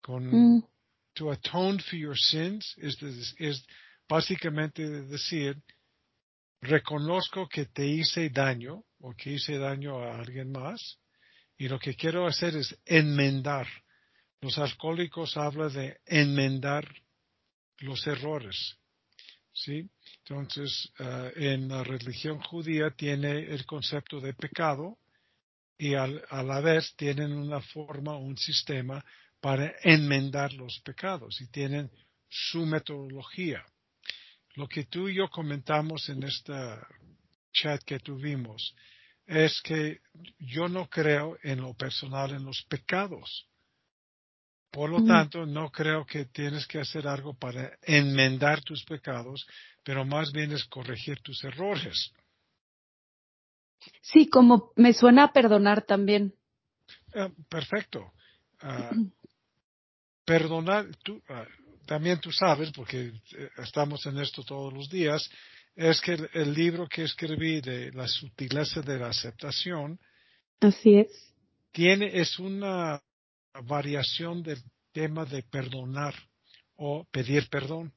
Con 0.01 0.59
mm. 0.59 0.65
to 1.15 1.33
atone 1.33 1.81
for 1.81 1.99
your 1.99 2.17
sins 2.17 2.73
es, 2.79 2.97
es 3.39 3.67
básicamente 4.09 4.89
decir 5.03 5.57
reconozco 6.61 7.49
que 7.49 7.67
te 7.67 7.87
hice 7.87 8.31
daño 8.31 8.85
o 9.01 9.15
que 9.15 9.33
hice 9.33 9.59
daño 9.59 9.99
a 9.99 10.19
alguien 10.19 10.51
más 10.51 10.99
y 11.59 11.69
lo 11.69 11.79
que 11.79 11.95
quiero 11.95 12.27
hacer 12.27 12.57
es 12.57 12.77
enmendar. 12.85 13.67
Los 14.41 14.59
alcohólicos 14.59 15.37
hablan 15.37 15.73
de 15.73 16.01
enmendar 16.05 16.87
los 17.79 18.07
errores. 18.07 18.77
¿sí? 19.53 19.89
Entonces, 20.19 20.93
eh, 20.99 21.33
en 21.37 21.69
la 21.69 21.83
religión 21.83 22.41
judía 22.41 22.91
tiene 22.91 23.39
el 23.39 23.65
concepto 23.65 24.21
de 24.21 24.35
pecado 24.35 24.99
y 25.79 25.95
a 25.95 26.07
la 26.07 26.61
vez 26.61 26.95
tienen 26.97 27.33
una 27.33 27.61
forma, 27.61 28.17
un 28.17 28.37
sistema 28.37 29.05
para 29.41 29.75
enmendar 29.83 30.53
los 30.55 30.81
pecados 30.81 31.41
y 31.41 31.49
tienen 31.49 31.91
su 32.29 32.65
metodología. 32.65 33.65
Lo 34.57 34.67
que 34.67 34.85
tú 34.85 35.09
y 35.09 35.17
yo 35.17 35.29
comentamos 35.29 36.09
en 36.09 36.23
este 36.23 36.53
chat 37.53 37.83
que 37.85 37.99
tuvimos 37.99 38.75
es 39.27 39.61
que 39.63 40.01
yo 40.39 40.69
no 40.69 40.89
creo 40.89 41.37
en 41.43 41.61
lo 41.61 41.75
personal 41.75 42.33
en 42.33 42.45
los 42.45 42.65
pecados. 42.65 43.49
Por 44.71 44.91
lo 44.91 45.03
tanto, 45.05 45.47
no 45.47 45.71
creo 45.71 46.05
que 46.05 46.27
tienes 46.27 46.67
que 46.67 46.79
hacer 46.79 47.07
algo 47.09 47.35
para 47.35 47.79
enmendar 47.83 48.63
tus 48.63 48.85
pecados, 48.85 49.47
pero 49.83 50.05
más 50.05 50.33
bien 50.33 50.53
es 50.53 50.65
corregir 50.65 51.21
tus 51.21 51.43
errores. 51.45 52.13
Sí, 54.03 54.29
como 54.29 54.73
me 54.77 54.93
suena 54.93 55.25
a 55.25 55.33
perdonar 55.33 55.83
también. 55.83 56.35
Ah, 57.15 57.31
perfecto. 57.49 58.13
Ah, 58.61 58.91
perdonar, 60.25 60.87
tú, 61.03 61.23
ah, 61.29 61.47
también 61.87 62.21
tú 62.21 62.33
sabes, 62.33 62.71
porque 62.73 63.13
eh, 63.37 63.51
estamos 63.59 64.05
en 64.07 64.19
esto 64.19 64.43
todos 64.43 64.73
los 64.73 64.91
días, 64.91 65.29
es 65.75 66.01
que 66.01 66.17
el, 66.33 66.55
libro 66.55 66.89
que 66.89 67.05
escribí 67.05 67.61
de 67.61 67.93
la 67.93 68.09
sutileza 68.09 68.81
de 68.81 68.99
la 68.99 69.09
aceptación. 69.09 69.99
Así 70.61 70.97
es. 70.97 71.35
Tiene, 71.73 72.19
es 72.19 72.39
una 72.39 73.03
variación 73.65 74.43
del 74.43 74.63
tema 74.93 75.25
de 75.25 75.43
perdonar 75.43 76.15
o 76.77 77.07
pedir 77.11 77.49
perdón. 77.49 77.93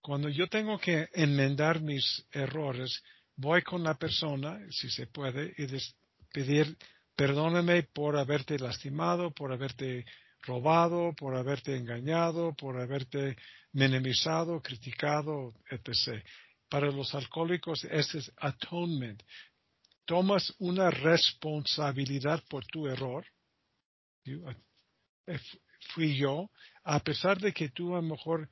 Cuando 0.00 0.28
yo 0.28 0.48
tengo 0.48 0.78
que 0.78 1.08
enmendar 1.12 1.80
mis 1.80 2.26
errores, 2.32 3.02
voy 3.36 3.62
con 3.62 3.82
la 3.82 3.94
persona, 3.94 4.58
si 4.70 4.90
se 4.90 5.06
puede, 5.06 5.54
y 5.58 5.66
pedir 6.32 6.76
perdóname 7.16 7.84
por 7.84 8.16
haberte 8.16 8.58
lastimado, 8.58 9.30
por 9.32 9.52
haberte 9.52 10.04
robado, 10.46 11.14
por 11.14 11.36
haberte 11.36 11.76
engañado, 11.76 12.54
por 12.54 12.80
haberte 12.80 13.36
minimizado, 13.72 14.60
criticado, 14.60 15.54
etc. 15.70 16.24
Para 16.68 16.90
los 16.90 17.14
alcohólicos, 17.14 17.84
ese 17.84 18.18
es 18.18 18.32
atonement. 18.36 19.22
Tomas 20.04 20.54
una 20.58 20.90
responsabilidad 20.90 22.42
por 22.48 22.64
tu 22.66 22.86
error. 22.86 23.24
Eh, 24.24 25.38
fui 25.94 26.16
yo, 26.16 26.50
a 26.82 27.00
pesar 27.00 27.38
de 27.38 27.52
que 27.52 27.70
tú 27.70 27.94
a 27.94 28.00
lo 28.00 28.08
mejor 28.08 28.48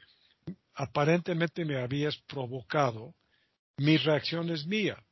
aparentemente 0.74 1.64
me 1.64 1.78
habías 1.78 2.16
provocado, 2.26 3.14
mi 3.76 3.96
reacción 3.96 4.50
es 4.50 4.66
mía. 4.66 5.02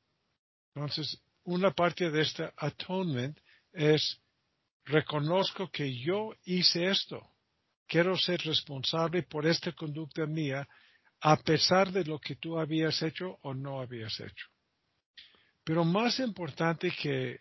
Entonces, 0.75 1.21
una 1.45 1.71
parte 1.73 2.11
de 2.11 2.23
este 2.23 2.51
atonement 2.57 3.39
es 3.73 4.21
reconozco 4.85 5.71
que 5.71 5.99
yo 5.99 6.35
hice 6.45 6.89
esto. 6.89 7.21
Quiero 7.87 8.17
ser 8.17 8.41
responsable 8.43 9.23
por 9.25 9.47
esta 9.47 9.73
conducta 9.73 10.27
mía, 10.27 10.69
a 11.21 11.37
pesar 11.37 11.93
de 11.93 12.05
lo 12.05 12.19
que 12.19 12.37
tú 12.37 12.59
habías 12.59 13.03
hecho 13.03 13.39
o 13.43 13.53
no 13.53 13.81
habías 13.81 14.19
hecho. 14.21 14.47
Pero 15.65 15.85
más 15.85 16.19
importante 16.21 16.91
que 16.91 17.41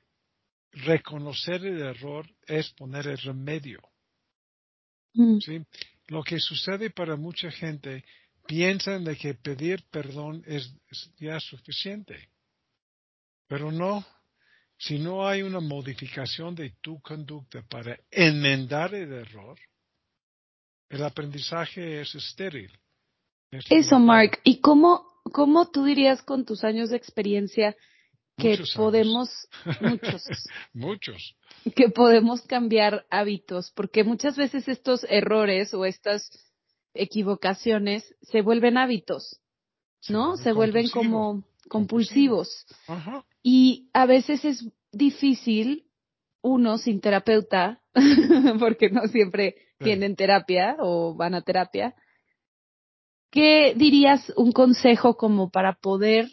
reconocer 0.71 1.65
el 1.65 1.81
error 1.81 2.27
es 2.45 2.71
poner 2.71 3.07
el 3.07 3.17
remedio. 3.17 3.81
Mm. 5.13 5.39
¿sí? 5.39 5.61
Lo 6.07 6.23
que 6.23 6.39
sucede 6.39 6.89
para 6.89 7.15
mucha 7.15 7.51
gente, 7.51 8.03
piensan 8.47 9.03
de 9.03 9.15
que 9.15 9.35
pedir 9.35 9.83
perdón 9.91 10.43
es, 10.47 10.73
ya 11.19 11.39
suficiente. 11.39 12.29
Pero 13.47 13.71
no, 13.71 14.05
si 14.79 14.97
no 14.97 15.27
hay 15.27 15.41
una 15.41 15.59
modificación 15.59 16.55
de 16.55 16.71
tu 16.81 17.01
conducta 17.01 17.61
para 17.69 17.99
enmendar 18.09 18.95
el 18.95 19.11
error, 19.11 19.59
el 20.89 21.03
aprendizaje 21.03 22.01
es 22.01 22.15
estéril. 22.15 22.71
Eso, 23.51 23.99
Mark. 23.99 24.39
¿Y 24.45 24.61
cómo, 24.61 25.05
cómo 25.33 25.69
tú 25.69 25.83
dirías 25.83 26.21
con 26.21 26.45
tus 26.45 26.63
años 26.63 26.91
de 26.91 26.97
experiencia 26.97 27.75
que 28.37 28.57
podemos, 28.73 29.29
muchos, 29.81 30.23
muchos, 30.73 31.35
que 31.75 31.89
podemos 31.89 32.41
cambiar 32.43 33.05
hábitos, 33.09 33.71
porque 33.75 34.05
muchas 34.05 34.37
veces 34.37 34.69
estos 34.69 35.05
errores 35.09 35.73
o 35.73 35.83
estas 35.83 36.29
equivocaciones 36.93 38.15
se 38.21 38.41
vuelven 38.41 38.77
hábitos, 38.77 39.41
¿no? 40.07 40.37
Se, 40.37 40.53
vuelven 40.53 40.89
como 40.89 41.43
compulsivos. 41.69 42.65
Y 43.41 43.89
a 43.93 44.05
veces 44.05 44.43
es 44.43 44.67
difícil, 44.91 45.85
uno 46.41 46.77
sin 46.77 46.99
terapeuta, 46.99 47.81
porque 48.59 48.89
no 48.89 49.07
siempre 49.07 49.55
tienen 49.77 50.15
terapia 50.15 50.75
o 50.79 51.15
van 51.15 51.35
a 51.35 51.41
terapia. 51.41 51.95
¿Qué 53.31 53.73
dirías 53.77 54.33
un 54.35 54.51
consejo 54.51 55.15
como 55.15 55.49
para 55.49 55.73
poder 55.73 56.27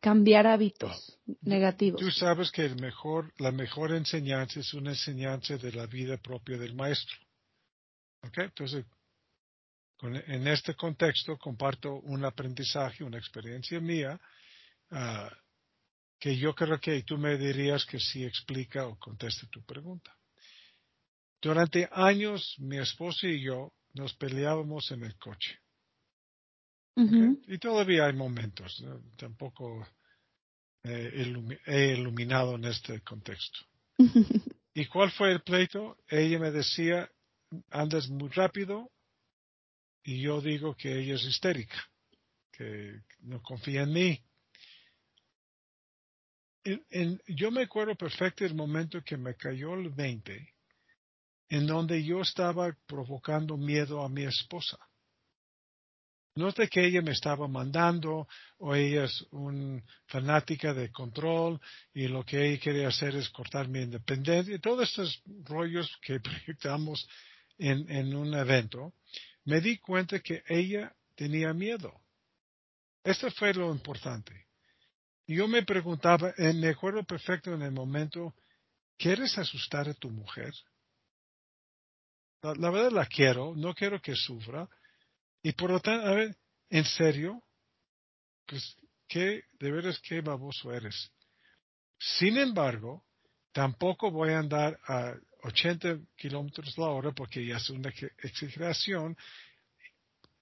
cambiar 0.00 0.46
hábitos 0.46 1.18
negativos. 1.42 2.00
Tú 2.00 2.10
sabes 2.10 2.50
que 2.50 2.64
el 2.64 2.76
mejor, 2.76 3.32
la 3.38 3.52
mejor 3.52 3.92
enseñanza 3.92 4.60
es 4.60 4.72
una 4.74 4.90
enseñanza 4.90 5.56
de 5.58 5.72
la 5.72 5.86
vida 5.86 6.16
propia 6.16 6.56
del 6.56 6.74
maestro. 6.74 7.16
¿Ok? 8.22 8.38
Entonces, 8.38 8.86
en 10.02 10.48
este 10.48 10.74
contexto 10.74 11.36
comparto 11.36 12.00
un 12.00 12.24
aprendizaje, 12.24 13.04
una 13.04 13.18
experiencia 13.18 13.78
mía, 13.80 14.18
ah, 14.90 15.30
que 16.18 16.36
yo 16.36 16.54
creo 16.54 16.78
que 16.78 17.02
tú 17.02 17.16
me 17.16 17.36
dirías 17.36 17.84
que 17.86 17.98
sí 17.98 18.24
explica 18.24 18.86
o 18.86 18.98
conteste 18.98 19.46
tu 19.46 19.62
pregunta. 19.64 20.16
Durante 21.40 21.88
años 21.92 22.56
mi 22.58 22.78
esposo 22.78 23.26
y 23.26 23.42
yo 23.42 23.72
nos 23.94 24.14
peleábamos 24.14 24.90
en 24.90 25.04
el 25.04 25.16
coche. 25.16 25.58
Y 27.46 27.56
todavía 27.58 28.06
hay 28.06 28.12
momentos, 28.12 28.84
tampoco 29.16 29.88
he 30.84 31.94
iluminado 31.96 32.56
en 32.56 32.66
este 32.66 33.00
contexto. 33.00 33.60
¿Y 34.74 34.84
cuál 34.86 35.10
fue 35.10 35.32
el 35.32 35.40
pleito? 35.40 35.96
Ella 36.08 36.38
me 36.38 36.50
decía, 36.50 37.10
andas 37.70 38.08
muy 38.08 38.28
rápido, 38.28 38.90
y 40.02 40.20
yo 40.20 40.40
digo 40.40 40.74
que 40.74 41.00
ella 41.00 41.14
es 41.14 41.24
histérica, 41.24 41.78
que 42.52 43.00
no 43.20 43.42
confía 43.42 43.82
en 43.82 43.92
mí. 43.92 44.24
Yo 47.26 47.50
me 47.50 47.62
acuerdo 47.62 47.94
perfecto 47.94 48.44
el 48.44 48.54
momento 48.54 49.02
que 49.02 49.16
me 49.16 49.34
cayó 49.34 49.74
el 49.74 49.90
20, 49.90 50.54
en 51.48 51.66
donde 51.66 52.04
yo 52.04 52.20
estaba 52.20 52.76
provocando 52.86 53.56
miedo 53.56 54.02
a 54.02 54.08
mi 54.08 54.24
esposa. 54.24 54.78
No 56.36 56.48
es 56.48 56.54
de 56.54 56.68
que 56.68 56.86
ella 56.86 57.02
me 57.02 57.10
estaba 57.10 57.48
mandando 57.48 58.28
o 58.58 58.74
ella 58.74 59.04
es 59.04 59.26
una 59.32 59.82
fanática 60.06 60.72
de 60.72 60.90
control 60.90 61.60
y 61.92 62.06
lo 62.06 62.24
que 62.24 62.46
ella 62.46 62.60
quería 62.60 62.88
hacer 62.88 63.16
es 63.16 63.28
cortar 63.30 63.68
mi 63.68 63.80
independencia. 63.80 64.58
Todos 64.60 64.88
estos 64.88 65.22
rollos 65.44 65.90
que 66.02 66.20
proyectamos 66.20 67.08
en, 67.58 67.90
en 67.90 68.14
un 68.14 68.32
evento, 68.34 68.94
me 69.44 69.60
di 69.60 69.78
cuenta 69.78 70.20
que 70.20 70.42
ella 70.46 70.94
tenía 71.16 71.52
miedo. 71.52 72.00
Esto 73.02 73.30
fue 73.32 73.52
lo 73.52 73.72
importante. 73.72 74.49
Yo 75.32 75.46
me 75.46 75.62
preguntaba, 75.62 76.34
me 76.36 76.70
acuerdo 76.70 77.04
perfecto 77.04 77.54
en 77.54 77.62
el 77.62 77.70
momento, 77.70 78.34
¿quieres 78.98 79.38
asustar 79.38 79.88
a 79.88 79.94
tu 79.94 80.10
mujer? 80.10 80.52
La, 82.42 82.68
verdad 82.68 82.90
la 82.90 83.06
quiero, 83.06 83.54
no 83.54 83.72
quiero 83.72 84.02
que 84.02 84.16
sufra. 84.16 84.68
Y 85.40 85.52
por 85.52 85.70
lo 85.70 85.78
tanto, 85.78 86.04
a 86.08 86.14
ver, 86.14 86.36
¿en 86.68 86.84
serio? 86.84 87.44
Pues, 88.44 88.76
¿qué, 89.06 89.44
de 89.60 89.70
veras, 89.70 90.00
qué 90.00 90.20
baboso 90.20 90.74
eres? 90.74 91.12
Sin 91.96 92.36
embargo, 92.36 93.04
tampoco 93.52 94.10
voy 94.10 94.30
a 94.30 94.40
andar 94.40 94.80
a 94.88 95.14
80 95.44 96.00
kilómetros 96.16 96.76
la 96.76 96.86
hora 96.86 97.12
porque 97.12 97.46
ya 97.46 97.58
es 97.58 97.70
una 97.70 97.90
exageración. 98.18 99.16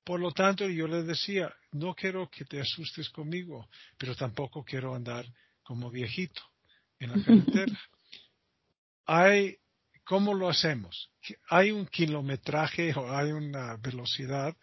Por 0.08 0.20
lo 0.20 0.32
tanto, 0.32 0.66
yo 0.66 0.88
le 0.88 1.02
decía, 1.02 1.54
no 1.72 1.94
quiero 1.94 2.30
que 2.30 2.46
te 2.46 2.58
asustes 2.58 3.10
conmigo, 3.10 3.68
pero 3.98 4.16
tampoco 4.16 4.64
quiero 4.64 4.94
andar 4.94 5.26
como 5.62 5.90
viejito 5.90 6.40
en 6.98 7.10
la 7.10 7.22
carretera. 7.22 7.78
hay, 9.04 9.58
¿cómo 10.04 10.32
lo 10.32 10.48
hacemos? 10.48 11.10
Hay 11.50 11.72
un 11.72 11.84
kilometraje 11.86 12.94
o 12.94 13.14
hay 13.14 13.32
una 13.32 13.76
velocidad 13.76 14.56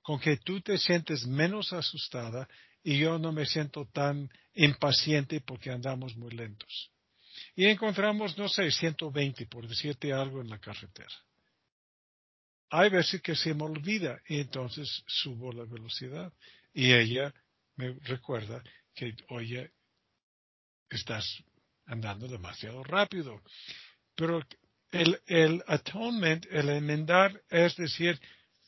con 0.00 0.18
que 0.18 0.38
tú 0.38 0.62
te 0.62 0.78
sientes 0.78 1.26
menos 1.26 1.74
asustada 1.74 2.48
y 2.82 2.96
yo 2.96 3.18
no 3.18 3.30
me 3.30 3.44
siento 3.44 3.84
tan 3.92 4.30
impaciente 4.54 5.42
porque 5.42 5.70
andamos 5.70 6.16
muy 6.16 6.30
lentos 6.30 6.90
y 7.54 7.66
encontramos, 7.66 8.38
no 8.38 8.48
sé, 8.48 8.70
120, 8.70 9.44
por 9.48 9.68
decirte 9.68 10.14
algo, 10.14 10.40
en 10.40 10.48
la 10.48 10.58
carretera. 10.58 11.12
Hay 12.74 12.88
veces 12.88 13.20
que 13.20 13.36
se 13.36 13.52
me 13.52 13.64
olvida 13.64 14.18
y 14.26 14.40
entonces 14.40 15.04
subo 15.06 15.52
la 15.52 15.64
velocidad 15.64 16.32
y 16.72 16.90
ella 16.90 17.32
me 17.76 17.92
recuerda 18.04 18.62
que, 18.94 19.14
oye, 19.28 19.72
estás 20.88 21.26
andando 21.84 22.26
demasiado 22.28 22.82
rápido. 22.82 23.42
Pero 24.14 24.42
el, 24.90 25.20
el 25.26 25.62
atonement, 25.66 26.46
el 26.50 26.70
enmendar, 26.70 27.42
es 27.50 27.76
decir, 27.76 28.18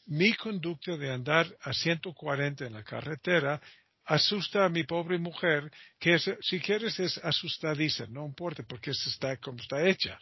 mi 0.04 0.34
conducta 0.34 0.98
de 0.98 1.10
andar 1.10 1.46
a 1.62 1.72
140 1.72 2.66
en 2.66 2.74
la 2.74 2.84
carretera 2.84 3.58
asusta 4.04 4.66
a 4.66 4.68
mi 4.68 4.84
pobre 4.84 5.16
mujer, 5.16 5.70
que 5.98 6.18
si 6.18 6.60
quieres 6.60 7.00
es 7.00 7.16
asustadiza, 7.24 8.04
no 8.08 8.26
importa 8.26 8.64
porque 8.68 8.90
está 8.90 9.38
como 9.38 9.60
está 9.60 9.82
hecha. 9.88 10.18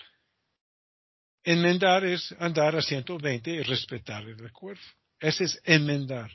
Enmendar 1.44 2.04
es 2.04 2.34
andar 2.38 2.76
a 2.76 2.82
120 2.82 3.50
y 3.50 3.62
respetar 3.62 4.22
el 4.22 4.38
recuerdo. 4.38 4.82
Ese 5.18 5.44
es 5.44 5.60
enmendar. 5.64 6.30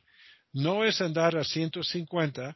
No 0.53 0.83
es 0.83 0.99
andar 1.01 1.37
a 1.37 1.43
150, 1.43 2.55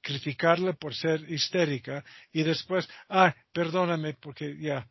criticarla 0.00 0.72
por 0.74 0.94
ser 0.94 1.30
histérica 1.30 2.04
y 2.32 2.42
después, 2.42 2.88
ah, 3.08 3.34
perdóname 3.52 4.14
porque 4.14 4.56
ya 4.58 4.86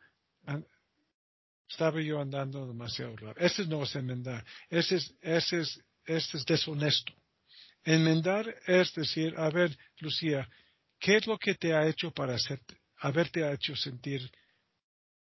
estaba 1.70 2.02
yo 2.02 2.20
andando 2.20 2.68
demasiado 2.68 3.16
rápido. 3.16 3.46
Ese 3.46 3.66
no 3.66 3.84
es 3.84 3.96
enmendar. 3.96 4.46
Ese 4.70 4.96
es, 4.96 5.14
ese 5.22 5.60
es, 5.62 5.82
ese 6.06 6.38
es 6.38 6.46
deshonesto. 6.46 7.14
Enmendar 7.84 8.56
es 8.66 8.94
decir, 8.94 9.34
a 9.38 9.50
ver, 9.50 9.78
Lucía, 10.00 10.50
¿qué 11.00 11.18
es 11.18 11.28
lo 11.28 11.38
que 11.38 11.56
te 11.56 11.74
ha 11.74 11.88
hecho 11.88 12.12
para 12.12 12.36
hacer, 12.36 12.60
haberte 12.98 13.52
hecho 13.52 13.76
sentir 13.76 14.30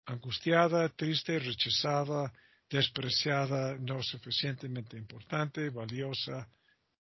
angustiada, 0.07 0.89
triste, 0.89 1.39
rechazada, 1.39 2.33
despreciada, 2.71 3.77
no 3.79 4.03
suficientemente 4.03 4.97
importante, 4.97 5.71
valiosa? 5.71 6.49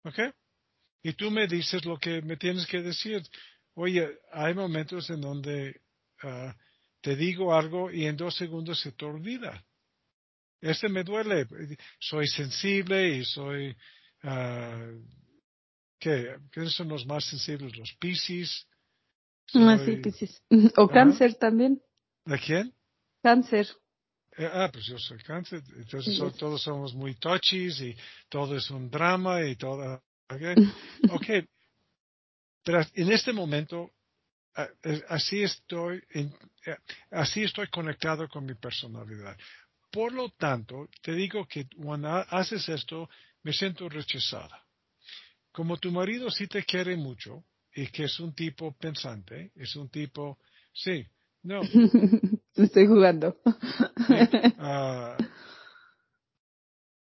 ¿Ok? 0.03 0.19
Y 1.03 1.13
tú 1.13 1.31
me 1.31 1.47
dices 1.47 1.85
lo 1.85 1.97
que 1.97 2.21
me 2.21 2.37
tienes 2.37 2.65
que 2.67 2.81
decir. 2.81 3.21
Oye, 3.75 4.19
hay 4.31 4.53
momentos 4.53 5.09
en 5.09 5.21
donde 5.21 5.81
ah, 6.23 6.55
te 7.01 7.15
digo 7.15 7.53
algo 7.53 7.91
y 7.91 8.05
en 8.05 8.17
dos 8.17 8.35
segundos 8.35 8.81
se 8.81 8.91
te 8.91 9.05
olvida. 9.05 9.63
Este 10.59 10.89
me 10.89 11.03
duele. 11.03 11.47
Soy 11.99 12.27
sensible 12.27 13.17
y 13.17 13.25
soy 13.25 13.75
ah, 14.23 14.91
¿Qué? 15.99 16.35
¿Quiénes 16.51 16.73
son 16.73 16.89
los 16.89 17.05
más 17.05 17.25
sensibles? 17.25 17.75
¿Los 17.75 17.93
Piscis? 17.99 18.67
Ah, 19.53 19.79
sí, 19.83 19.97
Piscis. 19.97 20.41
O 20.77 20.87
cáncer 20.87 21.35
también. 21.35 21.81
¿De 22.25 22.37
quién? 22.39 22.73
Cáncer. 23.27 23.67
Eh, 24.37 24.49
ah, 24.49 24.69
pues 24.71 24.85
yo 24.85 24.97
soy 24.97 25.17
cáncer. 25.17 25.61
Entonces 25.75 26.17
todos 26.37 26.61
somos 26.61 26.93
muy 26.93 27.15
touchies 27.15 27.81
y 27.81 27.93
todo 28.29 28.55
es 28.55 28.69
un 28.71 28.89
drama 28.89 29.43
y 29.43 29.57
todo. 29.57 30.01
Okay. 30.29 30.55
ok. 31.11 31.45
Pero 32.63 32.81
en 32.93 33.11
este 33.11 33.33
momento, 33.33 33.91
así 35.09 35.43
estoy, 35.43 36.01
eh, 36.13 36.29
así 37.11 37.43
estoy 37.43 37.67
conectado 37.67 38.29
con 38.29 38.45
mi 38.45 38.53
personalidad. 38.53 39.37
Por 39.91 40.13
lo 40.13 40.29
tanto, 40.29 40.87
te 41.01 41.11
digo 41.11 41.45
que 41.45 41.67
cuando 41.67 42.07
haces 42.29 42.69
esto, 42.69 43.09
me 43.43 43.51
siento 43.51 43.89
rechazada. 43.89 44.63
Como 45.51 45.75
tu 45.75 45.91
marido 45.91 46.31
sí 46.31 46.47
te 46.47 46.63
quiere 46.63 46.95
mucho 46.95 47.43
y 47.73 47.87
que 47.87 48.05
es 48.05 48.21
un 48.21 48.33
tipo 48.33 48.73
pensante, 48.77 49.51
es 49.55 49.75
un 49.75 49.89
tipo, 49.89 50.39
sí, 50.73 51.05
no. 51.43 51.59
Estoy 52.57 52.87
jugando. 52.87 53.37
Ah, 54.59 55.15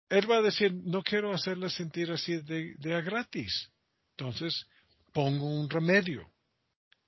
él 0.10 0.30
va 0.30 0.38
a 0.38 0.42
decir, 0.42 0.74
no 0.74 1.04
quiero 1.04 1.34
hacerle 1.34 1.70
sentir 1.70 2.12
así 2.12 2.38
de, 2.38 2.76
de 2.78 3.02
gratis. 3.02 3.70
Entonces, 4.18 4.66
pongo 5.14 5.46
un 5.46 5.70
remedio. 5.70 6.30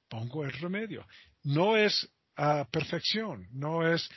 Pongo 0.07 0.43
el 0.43 0.51
remedio. 0.53 1.05
No 1.43 1.75
es 1.75 2.09
a 2.35 2.65
perfección, 2.65 3.47
no 3.51 3.87
es 3.87 4.07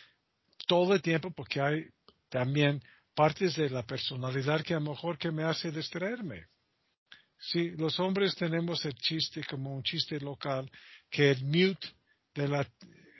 todo 0.67 0.95
el 0.95 1.03
tiempo 1.03 1.31
porque 1.31 1.61
hay 1.61 1.87
también 2.29 2.83
partes 3.15 3.57
de 3.57 3.71
la 3.71 3.83
personalidad 3.85 4.63
que 4.63 4.75
a 4.75 4.81
lo 4.81 4.91
mejor 4.91 5.19
que 5.19 5.31
me 5.31 5.45
hace 5.45 5.71
distraerme. 5.71 6.47
Sí, 7.39 7.71
los 7.71 7.99
hombres 7.99 8.37
tenemos 8.37 8.85
el 8.85 8.95
chiste 8.95 9.43
como 9.45 9.75
un 9.75 9.83
chiste 9.83 10.21
local, 10.21 10.71
que 11.11 11.31
el 11.31 11.45
mute 11.45 11.89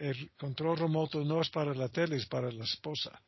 del 0.07 0.31
control 0.37 0.79
remoto 0.79 1.25
no 1.25 1.41
es 1.41 1.51
para 1.51 1.75
la 1.75 1.89
tele, 1.89 2.17
es 2.17 2.27
para 2.27 2.51
la 2.51 2.65
esposa. 2.65 3.23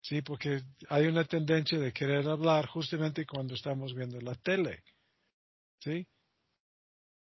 Sí, 0.00 0.22
porque 0.22 0.62
hay 0.88 1.06
una 1.06 1.24
tendencia 1.24 1.78
de 1.78 1.92
querer 1.92 2.28
hablar 2.28 2.66
justamente 2.66 3.24
cuando 3.24 3.54
estamos 3.54 3.94
viendo 3.94 4.20
la 4.20 4.34
tele. 4.34 4.82
¿Sí? 5.80 6.06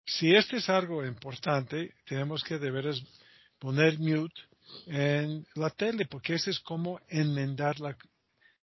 Si 0.05 0.35
este 0.35 0.57
es 0.57 0.69
algo 0.69 1.05
importante, 1.05 1.95
tenemos 2.05 2.42
que 2.42 2.59
de 2.59 2.71
veras 2.71 3.03
poner 3.59 3.99
mute 3.99 4.40
en 4.87 5.47
la 5.55 5.71
tele, 5.71 6.07
porque 6.07 6.35
ese 6.35 6.51
es 6.51 6.61
como 6.61 7.01
enmendar 7.09 7.79
la, 7.81 7.97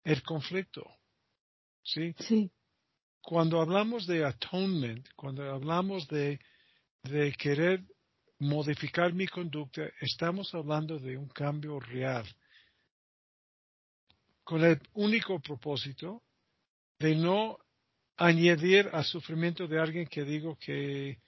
el 0.03 0.23
conflicto. 0.23 0.83
¿Sí? 1.83 2.15
Sí 2.19 2.51
cuando 3.21 3.61
hablamos 3.61 4.07
de 4.07 4.25
atonement, 4.25 5.07
cuando 5.15 5.49
hablamos 5.49 6.07
de, 6.07 6.39
de 7.03 7.31
querer 7.33 7.83
modificar 8.41 9.13
mi 9.13 9.27
conducta, 9.27 9.83
estamos 9.99 10.51
hablando 10.55 10.97
de 10.97 11.15
un 11.15 11.29
cambio 11.29 11.79
real, 11.79 12.25
con 14.43 14.63
el 14.63 14.81
único 14.93 15.39
propósito 15.39 16.23
de 16.97 17.15
no 17.15 17.59
añadir 18.17 18.89
al 18.91 19.05
sufrimiento 19.05 19.67
de 19.67 19.79
alguien 19.79 20.07
que 20.07 20.23
digo 20.23 20.57
que, 20.57 21.19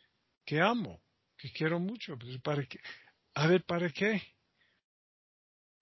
que 0.44 0.60
amo, 0.60 1.02
que 1.38 1.52
quiero 1.52 1.80
mucho. 1.80 2.18
Pues, 2.18 2.42
¿para 2.42 2.66
qué? 2.66 2.80
A 3.36 3.48
ver, 3.48 3.64
¿para 3.64 3.90
qué? 3.92 4.20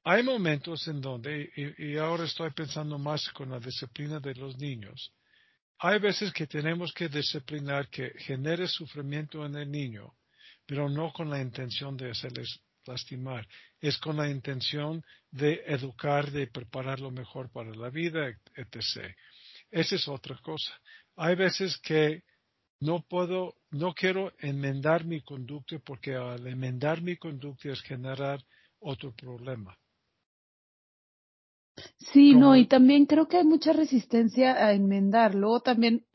Hay 0.04 0.24
momentos 0.24 0.86
en 0.90 1.00
donde, 1.00 1.50
y, 1.78 1.96
ahora 1.96 2.26
estoy 2.26 2.52
pensando 2.52 2.98
más 3.00 3.30
con 3.30 3.52
la 3.52 3.60
disciplina 3.60 4.20
de 4.20 4.36
los 4.36 4.58
niños, 4.58 5.14
hay 5.78 5.98
veces 6.00 6.34
que 6.34 6.46
tenemos 6.46 6.92
que 6.94 7.08
disciplinar 7.08 7.88
que 7.90 8.12
genere 8.18 8.68
sufrimiento 8.68 9.46
en 9.46 9.56
el 9.56 9.72
niño, 9.72 10.14
pero 10.72 10.88
no 10.88 11.12
con 11.12 11.30
la 11.30 11.42
intención 11.42 11.98
de 11.98 12.12
hacerles 12.12 12.62
lastimar, 12.86 13.46
es 13.82 13.98
con 13.98 14.16
la 14.16 14.30
intención 14.30 15.04
de 15.30 15.62
educar, 15.68 16.32
de 16.32 16.48
prepararlo 16.48 17.12
mejor 17.12 17.52
para 17.52 17.76
la 17.76 17.90
vida, 17.90 18.30
etc. 18.56 19.14
Esa 19.70 19.96
es 19.96 20.08
otra 20.08 20.40
cosa. 20.42 20.72
Hay 21.18 21.36
veces 21.36 21.78
que 21.80 22.24
no 22.80 23.02
puedo, 23.02 23.56
no 23.72 23.94
quiero 23.94 24.32
enmendar 24.40 25.04
mi 25.04 25.20
conducta 25.20 25.78
porque 25.80 26.16
al 26.16 26.48
enmendar 26.48 27.02
mi 27.02 27.18
conducta 27.18 27.70
es 27.70 27.82
generar 27.82 28.42
otro 28.80 29.14
problema. 29.14 29.78
Sí, 31.98 32.34
no, 32.34 32.56
y 32.56 32.66
también 32.66 33.08
creo 33.08 33.28
que 33.28 33.36
hay 33.36 33.46
mucha 33.46 33.74
resistencia 33.74 34.54
a 34.54 34.72
enmendar. 34.72 35.36
Luego 35.36 35.60
también, 35.60 36.06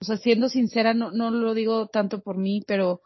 o 0.00 0.04
sea, 0.04 0.18
siendo 0.18 0.48
sincera, 0.48 0.94
no, 0.94 1.10
no 1.10 1.32
lo 1.32 1.52
digo 1.52 1.88
tanto 1.88 2.22
por 2.22 2.38
mí, 2.38 2.62
pero 2.64 3.00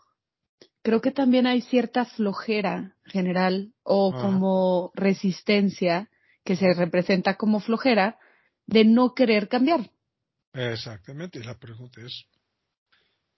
creo 0.82 1.00
que 1.00 1.10
también 1.10 1.46
hay 1.46 1.62
cierta 1.62 2.04
flojera 2.04 2.96
general 3.04 3.72
o 3.82 4.12
como 4.12 4.90
resistencia 4.94 6.08
que 6.44 6.56
se 6.56 6.72
representa 6.74 7.36
como 7.36 7.60
flojera 7.60 8.18
de 8.66 8.84
no 8.84 9.14
querer 9.14 9.48
cambiar. 9.48 9.90
Exactamente, 10.52 11.38
y 11.38 11.42
la 11.42 11.58
pregunta 11.58 12.00
es, 12.00 12.24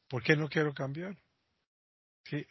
¿por 0.09 0.23
qué 0.23 0.37
no 0.37 0.49
quiero 0.49 0.73
cambiar? 0.73 1.17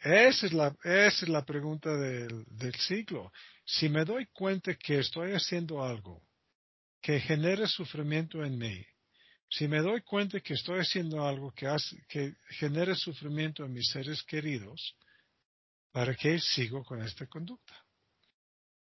esa, 0.02 0.46
es 0.46 0.52
la, 0.52 0.76
esa 0.84 1.24
es 1.24 1.28
la 1.28 1.44
pregunta 1.44 1.96
del, 1.96 2.44
del 2.46 2.74
siglo. 2.74 3.32
Si 3.64 3.88
me 3.88 4.04
doy 4.04 4.26
cuenta 4.26 4.74
que 4.74 4.98
estoy 4.98 5.32
haciendo 5.32 5.82
algo 5.82 6.22
que 7.00 7.20
genere 7.20 7.66
sufrimiento 7.66 8.44
en 8.44 8.58
mí, 8.58 8.84
si 9.50 9.66
me 9.66 9.80
doy 9.80 10.00
cuenta 10.02 10.40
que 10.40 10.54
estoy 10.54 10.78
haciendo 10.78 11.26
algo 11.26 11.50
que, 11.52 11.66
hace, 11.66 11.96
que 12.08 12.36
genere 12.50 12.94
sufrimiento 12.94 13.64
en 13.64 13.72
mis 13.72 13.90
seres 13.90 14.22
queridos, 14.22 14.96
¿para 15.90 16.14
qué 16.14 16.38
sigo 16.38 16.84
con 16.84 17.02
esta 17.02 17.26
conducta? 17.26 17.74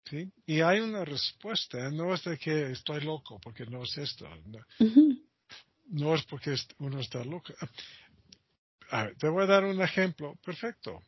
¿Sí? 0.06 0.32
Y 0.48 0.62
hay 0.62 0.80
una 0.80 1.06
respuesta, 1.06 1.90
no 1.92 2.14
es 2.14 2.24
de 2.24 2.38
que 2.38 2.72
estoy 2.72 3.02
loco, 3.02 3.40
porque 3.40 3.66
no 3.66 3.84
es 3.84 3.98
esto. 3.98 4.28
No, 5.88 6.16
es 6.16 6.24
porque 6.24 6.56
uno 6.80 7.00
está 7.00 7.24
loco. 7.24 7.54
te 9.20 9.30
voy 9.30 9.44
a 9.44 9.48
dar 9.48 9.66
un 9.66 9.80
ejemplo 9.82 10.36
perfecto. 10.44 11.00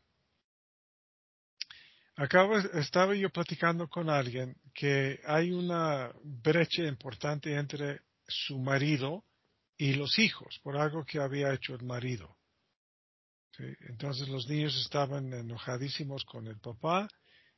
Acabo, 2.15 2.57
estaba 2.57 3.15
yo 3.15 3.31
platicando 3.31 3.87
con 3.87 4.09
alguien 4.09 4.55
que 4.73 5.19
hay 5.25 5.51
una 5.51 6.11
brecha 6.23 6.83
importante 6.83 7.55
entre 7.55 8.01
su 8.27 8.59
marido 8.59 9.23
y 9.77 9.93
los 9.93 10.17
hijos 10.19 10.59
por 10.63 10.77
algo 10.77 11.05
que 11.05 11.19
había 11.19 11.53
hecho 11.53 11.75
el 11.75 11.83
marido. 11.83 12.37
Entonces 13.89 14.27
los 14.27 14.47
niños 14.47 14.75
estaban 14.79 15.33
enojadísimos 15.33 16.25
con 16.25 16.47
el 16.47 16.59
papá 16.59 17.07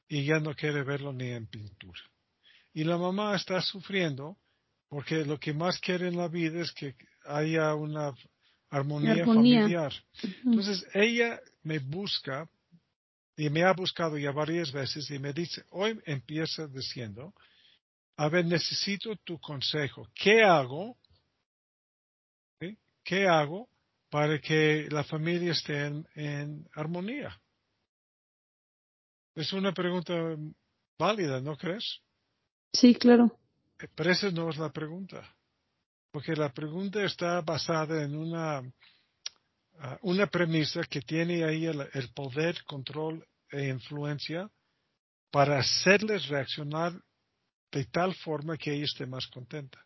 y 0.08 0.25
ya 0.25 0.39
no 0.39 0.53
quiere 0.55 0.84
verlo 0.84 1.12
ni 1.12 1.29
en 1.29 1.47
pintura. 1.47 2.01
Y 2.73 2.84
la 2.84 2.97
mamá 2.97 3.36
está 3.36 3.62
sufriendo 3.62 4.38
porque 4.88 5.25
lo 5.25 5.39
que 5.39 5.53
más 5.53 5.79
quiere 5.79 6.08
en 6.08 6.17
la 6.17 6.27
vida 6.27 6.62
es 6.62 6.71
que 6.71 6.95
haya 7.25 7.75
una 7.75 8.13
armonía, 8.69 9.25
familiar. 9.25 9.93
Entonces 10.43 10.86
ella 10.93 11.39
me 11.63 11.79
busca 11.79 12.49
y 13.36 13.49
me 13.49 13.63
ha 13.63 13.73
buscado 13.73 14.17
ya 14.17 14.32
varias 14.32 14.71
veces 14.71 15.10
y 15.12 15.19
me 15.19 15.34
dice, 15.34 15.63
hoy 15.71 15.99
empieza 16.05 16.67
diciendo, 16.67 17.34
a 18.17 18.27
ver, 18.29 18.45
necesito 18.45 19.15
tu 19.17 19.39
consejo. 19.39 20.08
¿Qué 20.13 20.43
hago? 20.43 20.97
¿Qué 23.10 23.28
hago 23.28 23.67
para 24.12 24.38
que 24.39 24.88
la 24.91 25.04
familia 25.04 25.54
esté 25.54 25.88
en, 26.13 26.69
armonía? 26.76 27.41
Es 29.34 29.52
una 29.52 29.74
pregunta 29.74 30.13
válida, 30.95 31.41
¿no 31.41 31.58
crees? 31.58 32.04
Sí, 32.72 32.93
claro. 32.93 33.36
Eh, 33.80 33.88
pero 33.95 34.12
esa 34.12 34.30
no 34.30 34.52
es 34.52 34.58
la 34.58 34.72
pregunta. 34.72 35.28
Porque 36.12 36.36
la 36.36 36.54
pregunta 36.54 37.04
está 37.04 37.41
basada 37.41 38.04
en 38.04 38.15
una, 38.15 38.62
ah, 39.80 39.98
una 40.04 40.28
premisa 40.28 40.82
que 40.84 41.02
tiene 41.02 41.43
ahí 41.43 41.65
el 41.65 42.13
poder, 42.13 42.63
control 42.63 43.28
e 43.50 43.69
influencia 43.69 44.48
para 45.32 45.58
hacerles 45.58 46.28
reaccionar 46.28 46.93
de 47.72 47.86
tal 47.86 48.13
forma 48.13 48.56
que 48.56 48.72
ella 48.72 48.86
esté 48.86 49.08
más 49.08 49.26
contenta. 49.26 49.84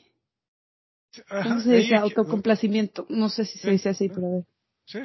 ¿Cómo 1.31 1.61
se 1.63 1.73
dice? 1.73 1.95
Autocomplacimiento. 1.95 3.07
No 3.09 3.31
sé 3.31 3.47
si 3.47 3.59
se 3.59 3.71
dice 3.71 3.89
así, 3.89 4.11
pero 4.11 4.27
a 4.27 4.31
ver. 4.31 4.45
Sí, 4.85 4.99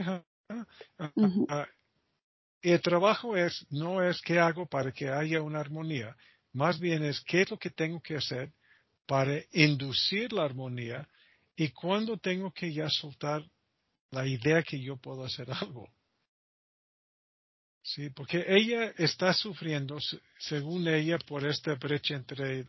y 2.61 2.71
el 2.71 2.81
trabajo 2.81 3.37
es, 3.37 3.65
no 3.69 4.03
es 4.03 4.21
qué 4.21 4.37
hago 4.37 4.65
para 4.65 4.91
que 4.91 5.07
haya 5.07 5.41
una 5.41 5.61
armonía, 5.61 6.17
más 6.51 6.77
bien 6.77 7.05
es 7.05 7.21
qué 7.21 7.43
es 7.43 7.51
lo 7.51 7.57
que 7.57 7.69
tengo 7.69 8.01
que 8.01 8.17
hacer 8.17 8.51
para 9.05 9.39
inducir 9.53 10.33
la 10.33 10.43
armonía 10.43 11.07
y 11.55 11.69
cuándo 11.69 12.17
tengo 12.17 12.51
que 12.51 12.73
ya 12.73 12.89
soltar 12.89 13.45
la 14.13 14.27
idea 14.27 14.63
que 14.63 14.79
yo 14.79 14.97
puedo 14.97 15.25
hacer 15.25 15.47
algo. 15.61 15.89
Sí, 17.81 18.09
porque 18.11 18.45
ella 18.47 18.93
está 18.97 19.33
sufriendo, 19.33 19.97
según 20.39 20.87
ella, 20.87 21.17
por 21.17 21.45
esta 21.45 21.75
brecha 21.75 22.15
entre 22.15 22.67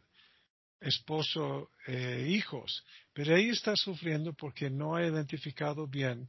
esposo 0.81 1.71
e 1.87 2.27
hijos, 2.29 2.85
pero 3.13 3.37
ella 3.37 3.53
está 3.53 3.77
sufriendo 3.77 4.33
porque 4.33 4.69
no 4.69 4.97
ha 4.97 5.07
identificado 5.07 5.87
bien 5.87 6.29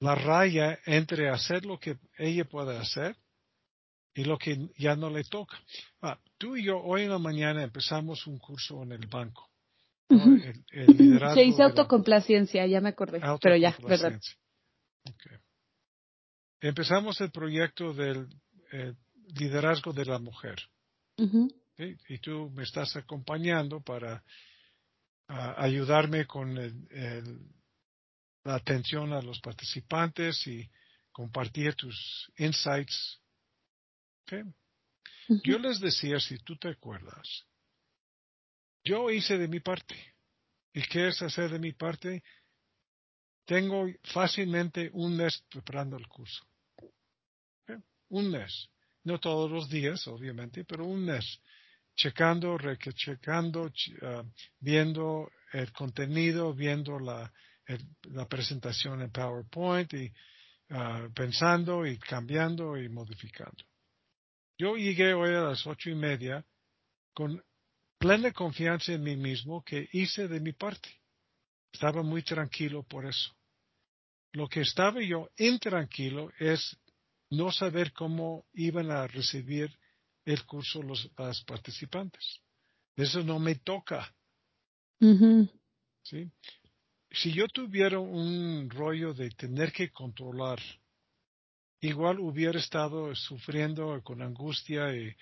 la 0.00 0.14
raya 0.14 0.78
entre 0.84 1.28
hacer 1.28 1.64
lo 1.64 1.78
que 1.78 1.96
ella 2.18 2.44
puede 2.44 2.76
hacer 2.76 3.16
y 4.14 4.24
lo 4.24 4.38
que 4.38 4.68
ya 4.76 4.96
no 4.96 5.10
le 5.10 5.24
toca. 5.24 5.58
Ah, 6.02 6.18
tú 6.38 6.56
y 6.56 6.64
yo 6.64 6.78
hoy 6.78 7.02
en 7.02 7.10
la 7.10 7.18
mañana 7.18 7.62
empezamos 7.62 8.26
un 8.26 8.38
curso 8.38 8.82
en 8.82 8.92
el 8.92 9.06
banco. 9.06 9.49
Se 11.34 11.44
hizo 11.44 11.62
autocomplacencia, 11.62 12.66
ya 12.66 12.80
me 12.80 12.88
acordé, 12.90 13.20
pero 13.40 13.56
ya, 13.56 13.76
verdad. 13.86 14.20
Empezamos 16.60 17.20
el 17.20 17.30
proyecto 17.30 17.94
del 17.94 18.28
liderazgo 19.34 19.92
de 19.92 20.04
la 20.04 20.18
mujer. 20.18 20.60
Y 22.08 22.18
tú 22.18 22.50
me 22.50 22.64
estás 22.64 22.96
acompañando 22.96 23.80
para 23.80 24.22
ayudarme 25.28 26.26
con 26.26 26.54
la 28.44 28.54
atención 28.54 29.12
a 29.12 29.22
los 29.22 29.40
participantes 29.40 30.46
y 30.46 30.68
compartir 31.12 31.74
tus 31.74 32.30
insights. 32.36 33.20
Yo 35.44 35.58
les 35.58 35.78
decía, 35.80 36.18
si 36.18 36.38
tú 36.38 36.56
te 36.56 36.68
acuerdas, 36.68 37.46
yo 38.84 39.10
hice 39.10 39.38
de 39.38 39.48
mi 39.48 39.60
parte. 39.60 39.96
¿Y 40.72 40.82
qué 40.82 41.08
es 41.08 41.20
hacer 41.22 41.50
de 41.50 41.58
mi 41.58 41.72
parte? 41.72 42.22
Tengo 43.44 43.86
fácilmente 44.12 44.90
un 44.92 45.16
mes 45.16 45.44
preparando 45.50 45.96
el 45.96 46.06
curso. 46.06 46.44
Un 48.10 48.30
mes. 48.30 48.68
No 49.04 49.18
todos 49.18 49.50
los 49.50 49.68
días, 49.68 50.06
obviamente, 50.06 50.64
pero 50.64 50.84
un 50.84 51.04
mes. 51.04 51.40
Checando, 51.96 52.56
rechecando, 52.56 53.70
ah, 54.02 54.24
viendo 54.60 55.30
el 55.52 55.72
contenido, 55.72 56.54
viendo 56.54 56.98
la, 56.98 57.32
la 58.10 58.28
presentación 58.28 59.02
en 59.02 59.10
PowerPoint 59.10 59.92
y 59.94 60.12
ah, 60.70 61.08
pensando 61.14 61.84
y 61.86 61.98
cambiando 61.98 62.76
y 62.76 62.88
modificando. 62.88 63.64
Yo 64.56 64.76
llegué 64.76 65.14
hoy 65.14 65.30
a 65.30 65.40
las 65.40 65.66
ocho 65.66 65.90
y 65.90 65.94
media 65.94 66.44
con 67.12 67.42
plena 68.00 68.32
confianza 68.32 68.94
en 68.94 69.02
mí 69.02 69.14
mismo 69.14 69.62
que 69.62 69.88
hice 69.92 70.26
de 70.26 70.40
mi 70.40 70.52
parte. 70.52 70.88
Estaba 71.70 72.02
muy 72.02 72.22
tranquilo 72.22 72.82
por 72.82 73.04
eso. 73.04 73.30
Lo 74.32 74.48
que 74.48 74.62
estaba 74.62 75.02
yo 75.02 75.28
intranquilo 75.36 76.32
es 76.38 76.76
no 77.28 77.52
saber 77.52 77.92
cómo 77.92 78.46
iban 78.54 78.90
a 78.90 79.06
recibir 79.06 79.70
el 80.24 80.44
curso 80.46 80.82
los 80.82 81.08
participantes. 81.46 82.40
Eso 82.96 83.22
no 83.22 83.38
me 83.38 83.56
toca. 83.56 84.12
¿Sí? 86.02 86.30
si 87.12 87.32
yo 87.32 87.48
tuviera 87.48 87.98
un 87.98 88.70
rollo 88.70 89.12
de 89.12 89.30
tener 89.30 89.72
que 89.72 89.90
controlar, 89.90 90.60
igual 91.80 92.20
hubiera 92.20 92.58
estado 92.58 93.14
sufriendo 93.14 94.00
con 94.02 94.22
angustia 94.22 94.94
y 94.94 95.14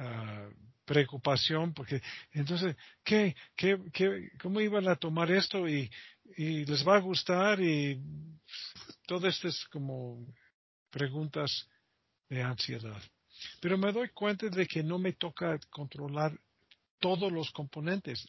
ah, 0.00 0.48
preocupación, 0.84 1.72
porque 1.72 2.02
entonces, 2.32 2.74
¿qué, 3.04 3.36
qué, 3.54 3.78
qué, 3.92 4.30
¿cómo 4.42 4.60
iban 4.60 4.88
a 4.88 4.96
tomar 4.96 5.30
esto 5.30 5.68
y, 5.68 5.88
y 6.36 6.64
les 6.64 6.86
va 6.86 6.96
a 6.96 7.00
gustar? 7.00 7.60
Y 7.60 8.00
todas 9.06 9.36
estas 9.36 9.64
como 9.66 10.26
preguntas 10.90 11.68
de 12.28 12.42
ansiedad. 12.42 13.00
Pero 13.60 13.78
me 13.78 13.92
doy 13.92 14.08
cuenta 14.08 14.48
de 14.48 14.66
que 14.66 14.82
no 14.82 14.98
me 14.98 15.12
toca 15.12 15.58
controlar 15.70 16.36
todos 16.98 17.30
los 17.32 17.50
componentes. 17.52 18.26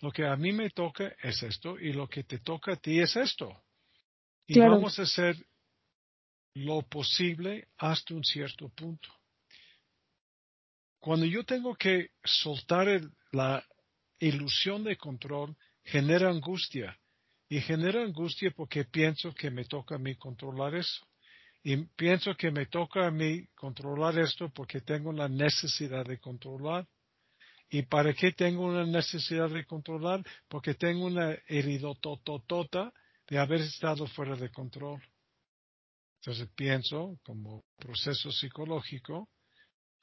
Lo 0.00 0.10
que 0.10 0.26
a 0.26 0.36
mí 0.36 0.52
me 0.52 0.70
toca 0.70 1.14
es 1.22 1.42
esto 1.42 1.78
y 1.78 1.92
lo 1.92 2.08
que 2.08 2.24
te 2.24 2.38
toca 2.38 2.72
a 2.72 2.76
ti 2.76 3.00
es 3.00 3.16
esto. 3.16 3.62
Y 4.46 4.58
vamos 4.58 4.98
a 4.98 5.02
hacer 5.02 5.36
lo 6.54 6.82
posible 6.82 7.68
hasta 7.78 8.14
un 8.14 8.24
cierto 8.24 8.68
punto. 8.70 9.08
Cuando 11.02 11.26
yo 11.26 11.42
tengo 11.42 11.74
que 11.74 12.10
soltar 12.22 12.86
la 13.32 13.66
ilusión 14.20 14.84
de 14.84 14.96
control, 14.96 15.56
genera 15.82 16.30
angustia. 16.30 16.96
Y 17.48 17.60
genera 17.60 18.04
angustia 18.04 18.52
porque 18.54 18.84
pienso 18.84 19.34
que 19.34 19.50
me 19.50 19.64
toca 19.64 19.96
a 19.96 19.98
mí 19.98 20.14
controlar 20.14 20.76
eso. 20.76 21.04
Y 21.64 21.76
pienso 21.96 22.36
que 22.36 22.52
me 22.52 22.66
toca 22.66 23.04
a 23.04 23.10
mí 23.10 23.44
controlar 23.56 24.16
esto 24.16 24.48
porque 24.50 24.80
tengo 24.80 25.12
la 25.12 25.28
necesidad 25.28 26.06
de 26.06 26.20
controlar. 26.20 26.86
¿Y 27.68 27.82
para 27.82 28.14
qué 28.14 28.30
tengo 28.30 28.64
una 28.64 28.86
necesidad 28.86 29.50
de 29.50 29.64
controlar? 29.64 30.22
Porque 30.46 30.74
tengo 30.74 31.06
una 31.06 31.36
heridotototota 31.48 32.92
de 33.26 33.38
haber 33.40 33.62
estado 33.62 34.06
fuera 34.06 34.36
de 34.36 34.52
control. 34.52 35.02
Entonces 36.20 36.48
pienso, 36.54 37.18
como 37.24 37.64
proceso 37.76 38.30
psicológico, 38.30 39.28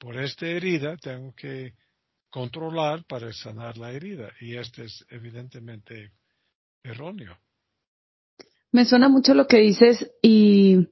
por 0.00 0.16
esta 0.16 0.46
herida 0.46 0.96
tengo 0.96 1.34
que 1.34 1.74
controlar 2.30 3.04
para 3.04 3.32
sanar 3.32 3.76
la 3.76 3.92
herida. 3.92 4.32
Y 4.40 4.56
este 4.56 4.84
es 4.84 5.04
evidentemente 5.10 6.12
erróneo. 6.82 7.38
Me 8.72 8.84
suena 8.86 9.08
mucho 9.08 9.34
lo 9.34 9.46
que 9.46 9.58
dices 9.58 10.10
y 10.22 10.88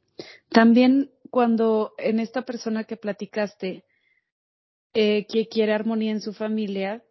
también 0.51 1.11
cuando 1.31 1.95
en 1.97 2.21
esta 2.21 2.43
persona 2.43 2.85
que 2.85 2.97
platicaste, 2.97 3.85
eh, 4.95 5.27
que 5.27 5.49
quiere 5.49 5.73
armonía 5.73 6.13
en 6.13 6.21
su 6.21 6.33
familia, 6.33 7.03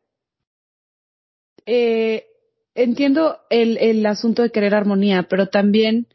eh, 1.65 2.27
entiendo 2.75 3.39
el, 3.49 3.77
el 3.77 4.05
asunto 4.05 4.43
de 4.43 4.51
querer 4.51 4.75
armonía, 4.75 5.27
pero 5.29 5.47
también 5.47 6.07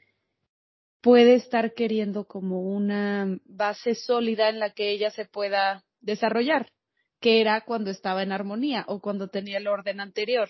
puede 1.03 1.35
estar 1.35 1.75
queriendo 1.75 2.25
como 2.25 2.63
una 2.63 3.39
base 3.45 3.95
sólida 3.95 4.49
en 4.49 4.61
la 4.61 4.71
que 4.71 4.91
ella 4.91 5.11
se 5.11 5.27
pueda 5.27 5.85
desarrollar, 6.01 6.73
que 7.21 7.41
era 7.41 7.63
cuando 7.63 7.91
estaba 7.91 8.23
en 8.23 8.33
armonía 8.33 8.85
o 8.87 9.01
cuando 9.01 9.29
tenía 9.29 9.59
el 9.59 9.67
orden 9.67 10.01
anterior. 10.01 10.49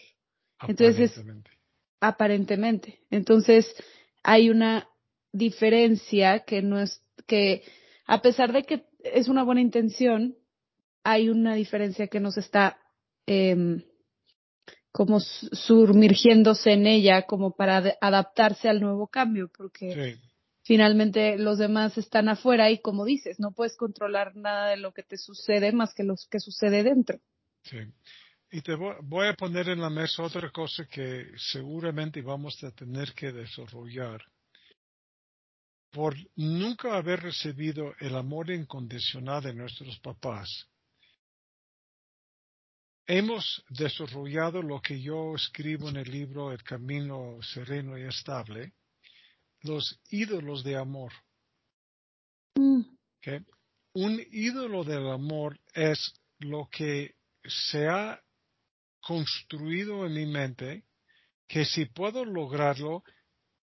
Entonces, 0.69 1.21
aparentemente. 2.01 3.01
Entonces, 3.11 3.75
hay 4.23 4.51
una 4.51 4.89
diferencia 5.33 6.41
que 6.41 6.63
no 6.63 6.81
es, 6.81 7.03
que 7.27 7.65
a 8.07 8.21
pesar 8.21 8.53
de 8.53 8.65
que 8.65 8.85
es 9.03 9.29
una 9.29 9.43
buena 9.43 9.63
intención, 9.63 10.37
hay 11.03 11.31
una 11.31 11.55
diferencia 11.55 12.07
que 12.09 12.21
nos 12.21 12.37
está 12.37 12.79
eh, 13.27 13.83
como 14.93 15.19
sumergiéndose 15.19 16.73
en 16.73 16.87
ella 16.87 17.23
como 17.23 17.57
para 17.57 17.97
adaptarse 18.01 18.69
al 18.69 18.81
nuevo 18.81 19.09
cambio, 19.09 19.51
porque 19.57 20.19
finalmente 20.63 21.39
los 21.39 21.59
demás 21.59 21.97
están 21.99 22.29
afuera 22.29 22.71
y 22.71 22.81
como 22.81 23.05
dices, 23.05 23.39
no 23.39 23.53
puedes 23.53 23.77
controlar 23.77 24.37
nada 24.37 24.71
de 24.71 24.77
lo 24.77 24.93
que 24.93 25.03
te 25.03 25.17
sucede 25.17 25.73
más 25.73 25.95
que 25.95 26.05
lo 26.05 26.17
que 26.31 26.41
sucede 26.41 26.83
dentro. 26.83 27.19
Sí. 27.65 27.79
Y 28.51 28.61
te 28.61 28.75
voy 28.75 29.29
a 29.29 29.35
poner 29.35 29.69
en 29.71 29.81
la 29.81 29.89
mesa 29.89 30.23
otra 30.23 30.51
cosa 30.51 30.87
que 30.87 31.27
seguramente 31.37 32.21
vamos 32.21 32.63
a 32.65 32.71
tener 32.71 33.15
que 33.15 33.33
desarrollar 33.33 34.23
por 35.93 36.17
nunca 36.37 36.97
haber 36.97 37.21
recibido 37.21 37.95
el 38.01 38.17
amor 38.17 38.51
incondicional 38.51 39.43
de 39.43 39.53
nuestros 39.53 39.99
papás, 40.01 40.67
hemos 43.07 43.63
desarrollado 43.69 44.63
lo 44.63 44.81
que 44.81 45.01
yo 45.01 45.35
escribo 45.35 45.91
en 45.91 45.97
el 45.97 46.11
libro 46.11 46.51
El 46.51 46.63
Camino 46.63 47.39
Sereno 47.43 47.99
y 47.99 48.03
Estable, 48.03 48.73
los 49.63 50.01
ídolos 50.11 50.65
de 50.65 50.77
amor. 50.77 51.13
Mm. 52.55 52.83
Un 53.95 54.27
ídolo 54.31 54.85
del 54.85 55.09
amor 55.11 55.59
es 55.75 56.15
lo 56.39 56.69
que 56.71 57.15
se 57.45 57.89
ha 57.89 58.21
construido 59.01 60.07
en 60.07 60.15
mi 60.15 60.27
mente, 60.27 60.85
que 61.47 61.65
si 61.65 61.85
puedo 61.87 62.25
lograrlo, 62.25 63.05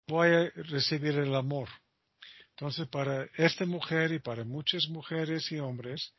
voy 0.08 0.30
a 0.30 0.50
recibir 0.50 1.18
el 1.18 1.36
amor. 1.36 1.70
Entonces, 2.52 2.88
para 2.88 3.26
esta 3.36 3.66
mujer 3.66 4.12
y 4.12 4.20
para 4.20 4.44
muchas 4.44 4.88
mujeres 4.88 5.52
y 5.52 5.60
hombres, 5.60 6.14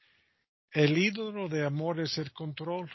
el 0.73 0.99
ídolo 0.99 1.49
de 1.49 1.65
amor 1.65 2.01
es 2.01 2.19
el 2.19 2.33
control. 2.33 2.91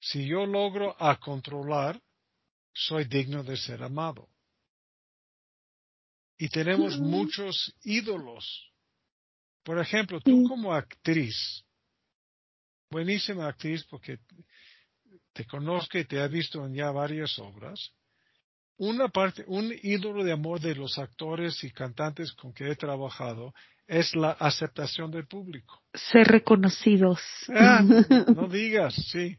Si 0.00 0.26
yo 0.26 0.44
logro 0.44 0.96
a 1.00 1.20
controlar, 1.20 2.02
soy 2.74 3.04
digno 3.04 3.44
de 3.44 3.56
ser 3.56 3.82
amado. 3.82 4.31
Y 6.42 6.48
tenemos 6.48 6.98
muchos 6.98 7.72
ídolos. 7.84 8.68
Por 9.62 9.78
ejemplo, 9.78 10.20
tú 10.20 10.42
como 10.48 10.74
actriz, 10.74 11.64
buenísima 12.90 13.46
actriz 13.46 13.84
porque 13.84 14.18
te 15.32 15.44
conozco 15.44 15.98
y 15.98 16.04
te 16.04 16.16
he 16.16 16.26
visto 16.26 16.66
en 16.66 16.74
ya 16.74 16.90
varias 16.90 17.38
obras, 17.38 17.92
una 18.76 19.06
parte, 19.06 19.44
un 19.46 19.72
ídolo 19.84 20.24
de 20.24 20.32
amor 20.32 20.58
de 20.58 20.74
los 20.74 20.98
actores 20.98 21.62
y 21.62 21.70
cantantes 21.70 22.32
con 22.32 22.52
que 22.52 22.68
he 22.68 22.74
trabajado 22.74 23.54
es 23.86 24.16
la 24.16 24.32
aceptación 24.32 25.12
del 25.12 25.28
público. 25.28 25.84
Ser 25.94 26.26
reconocidos. 26.26 27.20
Ah, 27.50 27.84
no 28.34 28.48
digas, 28.48 28.96
sí. 29.12 29.38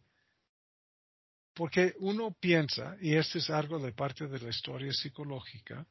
Porque 1.54 1.96
uno 2.00 2.34
piensa, 2.40 2.96
y 3.02 3.14
esto 3.16 3.40
es 3.40 3.50
algo 3.50 3.78
de 3.78 3.92
parte 3.92 4.26
de 4.26 4.40
la 4.40 4.52
historia 4.52 4.94
psicológica, 4.94 5.86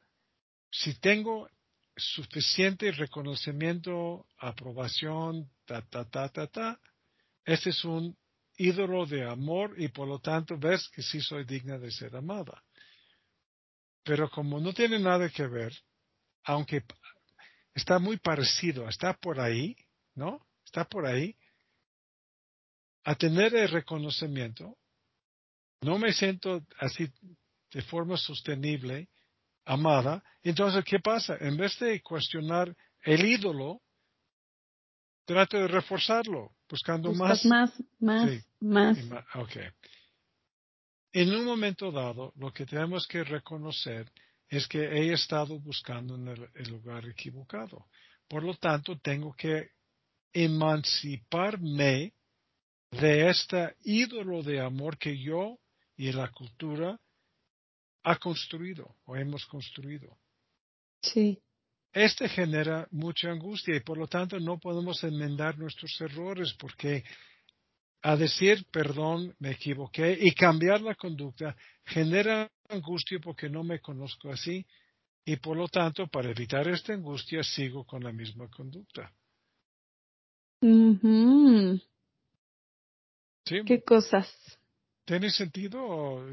si 0.73 0.95
tengo 0.95 1.47
suficiente 1.95 2.91
reconocimiento, 2.91 4.25
aprobación, 4.39 5.51
ta, 5.65 5.83
ta, 5.83 6.09
ta, 6.09 6.29
ta, 6.29 6.47
ta, 6.47 6.79
ese 7.45 7.69
es 7.69 7.85
un 7.85 8.17
ídolo 8.57 9.05
de 9.05 9.23
amor 9.23 9.79
y 9.79 9.89
por 9.89 10.07
lo 10.07 10.19
tanto 10.19 10.57
ves 10.57 10.89
que 10.89 11.03
sí 11.03 11.21
soy 11.21 11.45
digna 11.45 11.77
de 11.77 11.91
ser 11.91 12.15
amada. 12.15 12.63
Pero 14.03 14.29
como 14.31 14.59
no 14.59 14.73
tiene 14.73 14.97
nada 14.97 15.29
que 15.29 15.45
ver, 15.45 15.71
aunque 16.43 16.83
está 17.75 17.99
muy 17.99 18.17
parecido, 18.17 18.89
está 18.89 19.13
por 19.13 19.39
ahí, 19.39 19.75
¿no? 20.15 20.43
Está 20.65 20.85
por 20.85 21.05
ahí. 21.05 21.35
A 23.03 23.13
tener 23.13 23.53
el 23.53 23.69
reconocimiento, 23.69 24.75
no 25.81 25.99
me 25.99 26.13
siento 26.13 26.65
así 26.79 27.07
de 27.71 27.81
forma 27.83 28.17
sostenible, 28.17 29.09
amada. 29.65 30.23
Entonces, 30.41 30.83
¿qué 30.85 30.99
pasa? 30.99 31.37
En 31.39 31.57
vez 31.57 31.77
de 31.79 32.01
cuestionar 32.01 32.75
el 33.01 33.25
ídolo, 33.25 33.81
trato 35.25 35.57
de 35.57 35.67
reforzarlo, 35.67 36.51
buscando 36.69 37.13
más. 37.13 37.45
Más, 37.45 37.83
más, 37.99 38.29
más. 38.59 38.97
Okay. 39.35 39.67
En 41.13 41.33
un 41.33 41.45
momento 41.45 41.91
dado, 41.91 42.33
lo 42.37 42.51
que 42.51 42.65
tenemos 42.65 43.07
que 43.07 43.23
reconocer 43.23 44.11
es 44.47 44.67
que 44.67 44.79
he 44.79 45.13
estado 45.13 45.59
buscando 45.59 46.15
en 46.15 46.27
el, 46.27 46.69
lugar 46.69 47.05
equivocado. 47.07 47.87
Por 48.27 48.43
lo 48.43 48.55
tanto, 48.55 48.99
tengo 48.99 49.33
que 49.33 49.69
emanciparme 50.31 52.13
de 52.91 53.29
este 53.29 53.75
ídolo 53.83 54.41
de 54.43 54.59
amor 54.59 54.97
que 54.97 55.17
yo 55.17 55.59
y 55.95 56.11
la 56.11 56.29
cultura 56.31 56.99
ha 58.03 58.17
construido 58.17 58.95
o 59.05 59.15
hemos 59.15 59.45
construido. 59.45 60.17
Sí. 61.01 61.41
Este 61.91 62.27
genera 62.27 62.87
mucha 62.91 63.29
angustia 63.29 63.75
y 63.75 63.81
por 63.81 63.97
lo 63.97 64.07
tanto 64.07 64.39
no 64.39 64.59
podemos 64.59 65.03
enmendar 65.03 65.57
nuestros 65.57 65.99
errores 66.01 66.53
porque 66.53 67.03
a 68.01 68.17
decir 68.17 68.65
perdón, 68.71 69.35
me 69.39 69.51
equivoqué 69.51 70.17
y 70.19 70.33
cambiar 70.33 70.81
la 70.81 70.95
conducta 70.95 71.55
genera 71.85 72.49
angustia 72.69 73.19
porque 73.19 73.49
no 73.49 73.63
me 73.63 73.79
conozco 73.79 74.31
así 74.31 74.65
y 75.23 75.37
por 75.37 75.55
lo 75.55 75.67
tanto 75.67 76.07
para 76.07 76.31
evitar 76.31 76.67
esta 76.67 76.93
angustia 76.93 77.43
sigo 77.43 77.85
con 77.85 78.03
la 78.03 78.11
misma 78.11 78.49
conducta. 78.49 79.13
¿Qué 83.45 83.83
cosas? 83.83 84.33
¿Tiene 85.05 85.29
sentido 85.31 86.25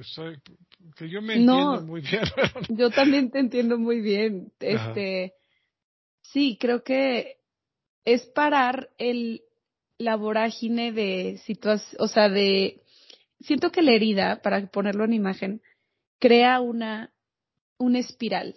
que 0.97 1.09
yo 1.09 1.21
me 1.21 1.35
entiendo 1.35 1.83
muy 1.83 2.03
bien? 2.03 2.23
yo 2.69 2.91
también 2.91 3.31
te 3.31 3.41
entiendo 3.41 3.79
muy 3.79 4.01
bien. 4.01 4.53
Este, 4.61 5.35
sí, 6.23 6.57
creo 6.61 6.85
que 6.85 7.39
es 8.05 8.27
parar 8.27 8.91
el 8.99 9.43
la 9.99 10.17
vorágine 10.17 10.93
de 10.93 11.39
situación, 11.45 12.01
o 12.01 12.09
sea, 12.09 12.31
de 12.31 12.83
siento 13.41 13.71
que 13.71 13.83
la 13.83 13.93
herida, 13.93 14.41
para 14.41 14.67
ponerlo 14.67 15.05
en 15.05 15.13
imagen, 15.13 15.63
crea 16.19 16.61
una 16.61 17.13
una 17.77 17.99
espiral 17.99 18.55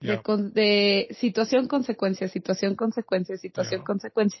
de, 0.00 0.20
de, 0.52 1.16
situación 1.18 1.68
consecuencia, 1.68 2.28
situación 2.28 2.76
consecuencia, 2.76 3.36
situación 3.38 3.82
consecuencia. 3.82 4.40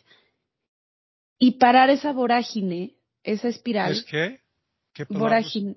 Y 1.38 1.52
parar 1.52 1.90
esa 1.90 2.12
vorágine, 2.12 2.96
esa 3.22 3.48
espiral. 3.48 3.92
¿Es 3.92 4.04
qué? 4.04 4.43
¿Qué 4.94 5.04
vorágine. 5.08 5.76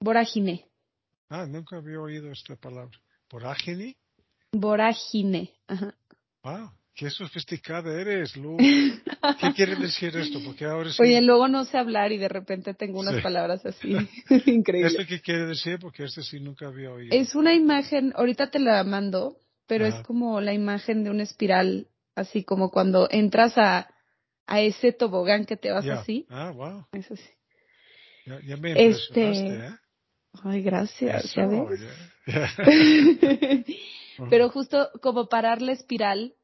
Vorágine. 0.00 0.66
Ah, 1.28 1.46
nunca 1.46 1.76
había 1.76 2.00
oído 2.00 2.32
esta 2.32 2.56
palabra. 2.56 2.98
¿Vorágine? 3.30 3.96
Vorágine. 4.52 5.52
Ajá. 5.68 5.94
Wow. 6.42 6.70
Qué 6.94 7.10
sofisticada 7.10 8.00
eres, 8.00 8.36
Lu. 8.36 8.56
¿Qué 9.40 9.52
quiere 9.54 9.74
decir 9.76 10.16
esto? 10.16 10.38
Porque 10.44 10.64
ahora 10.64 10.92
sí... 10.92 11.02
Oye, 11.02 11.20
luego 11.20 11.48
no 11.48 11.64
sé 11.64 11.76
hablar 11.76 12.12
y 12.12 12.18
de 12.18 12.28
repente 12.28 12.72
tengo 12.72 13.00
unas 13.00 13.20
palabras 13.20 13.66
así 13.66 13.96
increíbles. 14.46 14.94
¿Esto 14.94 15.06
qué 15.08 15.20
quiere 15.20 15.46
decir? 15.46 15.78
Porque 15.80 16.04
este 16.04 16.22
sí 16.22 16.38
nunca 16.40 16.68
había 16.68 16.92
oído. 16.92 17.14
Es 17.14 17.34
una 17.34 17.52
imagen, 17.52 18.12
ahorita 18.14 18.50
te 18.50 18.60
la 18.60 18.84
mando, 18.84 19.38
pero 19.66 19.86
es 19.86 19.96
como 20.06 20.40
la 20.40 20.52
imagen 20.52 21.02
de 21.02 21.10
una 21.10 21.24
espiral, 21.24 21.88
así 22.14 22.44
como 22.44 22.70
cuando 22.70 23.08
entras 23.10 23.58
a, 23.58 23.88
a 24.46 24.60
ese 24.60 24.92
tobogán 24.92 25.46
que 25.46 25.56
te 25.56 25.72
vas 25.72 25.86
así. 25.88 26.26
Ah, 26.30 26.52
wow. 26.52 26.86
Eso 26.92 27.16
sí. 27.16 27.30
Ya, 28.26 28.56
me 28.56 28.72
este... 28.88 29.30
¿eh? 29.30 29.70
Ay, 30.42 30.62
gracias, 30.62 31.34
ya 31.34 31.46
ves. 31.46 31.80
pero 34.30 34.48
justo 34.50 34.90
como 35.00 35.28
parar 35.28 35.62
la 35.62 35.72
espiral 35.72 36.34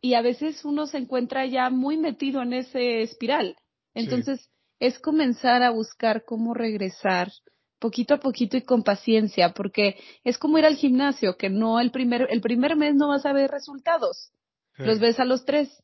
y 0.00 0.14
a 0.14 0.22
veces 0.22 0.64
uno 0.64 0.86
se 0.86 0.98
encuentra 0.98 1.46
ya 1.46 1.70
muy 1.70 1.96
metido 1.96 2.42
en 2.42 2.52
ese 2.52 3.02
espiral. 3.02 3.56
Entonces, 3.94 4.50
es 4.78 4.98
comenzar 4.98 5.62
a 5.62 5.70
buscar 5.70 6.24
cómo 6.24 6.54
regresar 6.54 7.30
poquito 7.78 8.14
a 8.14 8.20
poquito 8.20 8.56
y 8.56 8.62
con 8.62 8.82
paciencia, 8.82 9.52
porque 9.52 9.96
es 10.22 10.38
como 10.38 10.58
ir 10.58 10.66
al 10.66 10.76
gimnasio, 10.76 11.36
que 11.36 11.48
no 11.48 11.80
el 11.80 11.90
primer, 11.90 12.28
el 12.30 12.40
primer 12.40 12.76
mes 12.76 12.94
no 12.94 13.08
vas 13.08 13.26
a 13.26 13.32
ver 13.32 13.50
resultados, 13.50 14.32
los 14.76 15.00
ves 15.00 15.18
a 15.18 15.24
los 15.24 15.44
tres. 15.44 15.82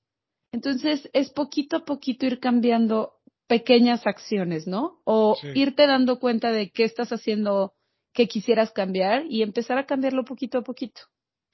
Entonces, 0.53 1.09
es 1.13 1.31
poquito 1.31 1.77
a 1.77 1.85
poquito 1.85 2.27
ir 2.27 2.39
cambiando 2.39 3.16
pequeñas 3.47 4.07
acciones, 4.07 4.67
¿no? 4.67 5.01
O 5.05 5.39
irte 5.55 5.87
dando 5.87 6.19
cuenta 6.19 6.51
de 6.53 6.71
qué 6.71 6.85
estás 6.85 7.11
haciendo 7.11 7.75
que 8.13 8.27
quisieras 8.27 8.73
cambiar 8.73 9.25
y 9.29 9.43
empezar 9.43 9.79
a 9.79 9.87
cambiarlo 9.87 10.25
poquito 10.25 10.59
a 10.59 10.63
poquito. 10.63 11.03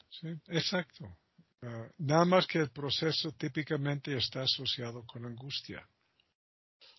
Sí, 0.09 0.29
exacto. 0.49 1.07
Ah, 1.63 1.89
nada 1.99 2.25
más 2.25 2.47
que 2.47 2.59
el 2.59 2.71
proceso 2.71 3.33
típicamente 3.33 4.17
está 4.17 4.43
asociado 4.43 5.05
con 5.07 5.25
angustia. 5.27 5.87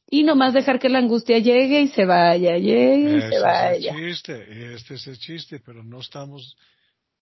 Y 0.10 0.24
nomás 0.24 0.54
dejar 0.54 0.80
que 0.80 0.90
la 0.90 1.00
angustia 1.00 1.40
llegue 1.40 1.82
y 1.82 1.88
se 1.88 2.06
vaya, 2.06 2.58
llegue 2.58 3.18
y 3.18 3.22
se 3.22 3.40
vaya. 3.40 3.92
Es 3.92 3.98
el 3.98 4.10
chiste, 4.10 4.74
este 4.76 4.94
es 4.96 5.08
el 5.08 5.18
chiste, 5.18 5.60
pero 5.60 5.84
no 5.84 6.02
estamos 6.02 6.56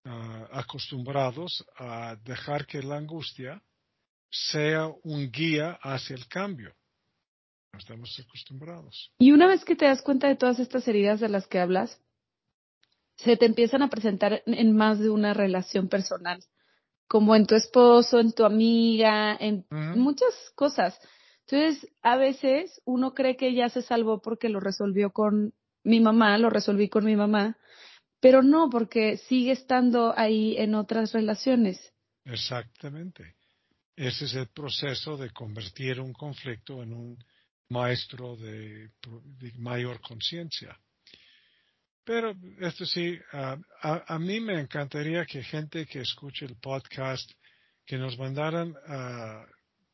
ah, 0.06 0.48
acostumbrados 0.52 1.66
a 1.78 2.16
dejar 2.24 2.66
que 2.66 2.82
la 2.82 2.98
angustia 2.98 3.62
sea 4.30 4.88
un 5.04 5.32
guía 5.32 5.80
hacia 5.82 6.16
el 6.16 6.28
cambio. 6.28 6.74
Estamos 7.78 8.20
acostumbrados. 8.20 9.12
Y 9.20 9.32
una 9.32 9.48
vez 9.48 9.66
que 9.66 9.76
te 9.76 9.86
das 9.86 10.02
cuenta 10.02 10.28
de 10.28 10.36
todas 10.36 10.60
estas 10.60 10.88
heridas 10.88 11.20
de 11.20 11.30
las 11.30 11.48
que 11.48 11.60
hablas, 11.60 12.02
se 13.18 13.38
te 13.38 13.46
empiezan 13.46 13.82
a 13.82 13.90
presentar 13.90 14.44
en 14.46 14.76
más 14.76 15.00
de 15.00 15.10
una 15.10 15.34
relación 15.34 15.88
personal 15.88 16.44
como 17.12 17.36
en 17.36 17.46
tu 17.46 17.56
esposo, 17.56 18.22
en 18.22 18.32
tu 18.32 18.46
amiga, 18.46 19.36
en 19.38 19.66
muchas 19.70 20.34
cosas. 20.56 20.98
Entonces, 21.46 21.92
a 22.02 22.16
veces 22.16 22.82
uno 22.86 23.14
cree 23.14 23.36
que 23.36 23.54
ya 23.54 23.68
se 23.68 23.82
salvó 23.82 24.22
porque 24.22 24.48
lo 24.48 24.62
resolvió 24.62 25.12
con 25.12 25.54
mi 25.84 26.00
mamá, 26.00 26.38
lo 26.38 26.50
resolví 26.50 26.88
con 26.88 27.04
mi 27.04 27.18
mamá, 27.18 27.58
pero 28.22 28.44
no, 28.44 28.70
porque 28.70 29.18
sigue 29.18 29.52
estando 29.52 30.14
ahí 30.18 30.56
en 30.58 30.74
otras 30.74 31.12
relaciones. 31.12 31.94
Exactamente. 32.24 33.36
Ese 33.98 34.24
es 34.24 34.34
el 34.36 34.48
proceso 34.48 35.18
de 35.18 35.32
convertir 35.32 36.00
un 36.00 36.14
conflicto 36.14 36.82
en 36.82 36.94
un 36.94 37.18
maestro 37.72 38.36
de 38.36 38.92
mayor 39.58 40.00
conciencia. 40.02 40.78
Pero 42.04 42.36
esto 42.60 42.86
sí, 42.86 43.18
a, 43.32 44.20
mí 44.20 44.40
me 44.40 44.60
encantaría 44.60 45.26
que 45.26 45.44
gente 45.44 45.86
que 45.86 46.02
escuche 46.02 46.46
el 46.46 46.56
podcast, 46.58 47.30
que 47.86 47.98
nos 47.98 48.18
mandaran 48.18 48.76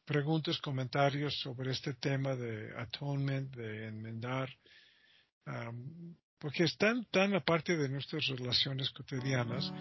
preguntas, 0.05 0.57
comentarios 0.59 1.37
sobre 1.41 1.71
este 1.71 1.93
tema 1.95 2.35
de 2.35 2.73
atonement, 2.77 3.53
de 3.53 3.87
enmendar, 3.87 4.49
porque 6.39 6.63
están 6.63 7.05
tan 7.11 7.35
aparte 7.35 7.75
de 7.75 7.89
nuestras 7.89 8.25
relaciones 8.27 8.89
cotidianas 8.91 9.73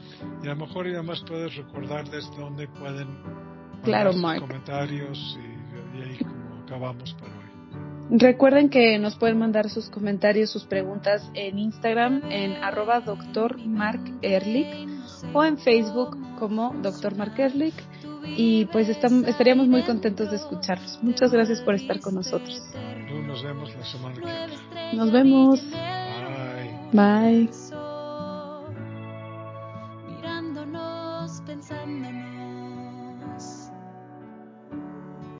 y 0.42 0.46
a 0.46 0.54
lo 0.54 0.66
mejor 0.66 0.90
ya 0.90 1.02
más 1.02 1.22
puedes 1.22 1.54
recordarles 1.54 2.24
dónde 2.36 2.66
pueden 2.68 3.08
claro, 3.84 4.10
comentarios 4.10 5.38
y, 5.38 5.98
y 5.98 6.02
ahí 6.02 6.18
como 6.18 6.64
acabamos 6.64 7.14
para. 7.14 7.35
Recuerden 8.10 8.68
que 8.70 8.98
nos 8.98 9.16
pueden 9.16 9.38
mandar 9.38 9.68
sus 9.68 9.90
comentarios, 9.90 10.50
sus 10.50 10.64
preguntas 10.64 11.28
en 11.34 11.58
Instagram 11.58 12.22
en 12.30 12.52
arroba 12.62 13.00
doctor 13.00 13.58
Mark 13.66 14.00
Ehrlich 14.22 14.88
o 15.32 15.44
en 15.44 15.58
Facebook 15.58 16.16
como 16.38 16.74
doctor 16.82 17.16
Mark 17.16 17.34
Ehrlich 17.38 17.74
y 18.36 18.66
pues 18.66 18.88
estaríamos 18.88 19.68
muy 19.68 19.82
contentos 19.82 20.30
de 20.30 20.36
escucharlos. 20.36 20.98
Muchas 21.02 21.32
gracias 21.32 21.60
por 21.62 21.74
estar 21.74 22.00
con 22.00 22.14
nosotros. 22.14 22.62
Nos 23.26 23.42
vemos 23.42 23.74
la 23.74 23.84
semana 23.84 24.14
que 24.14 24.20
viene. 24.20 24.92
Nos 24.94 25.12
vemos. 25.12 25.60
Bye. 26.92 27.46
Bye. 27.46 27.65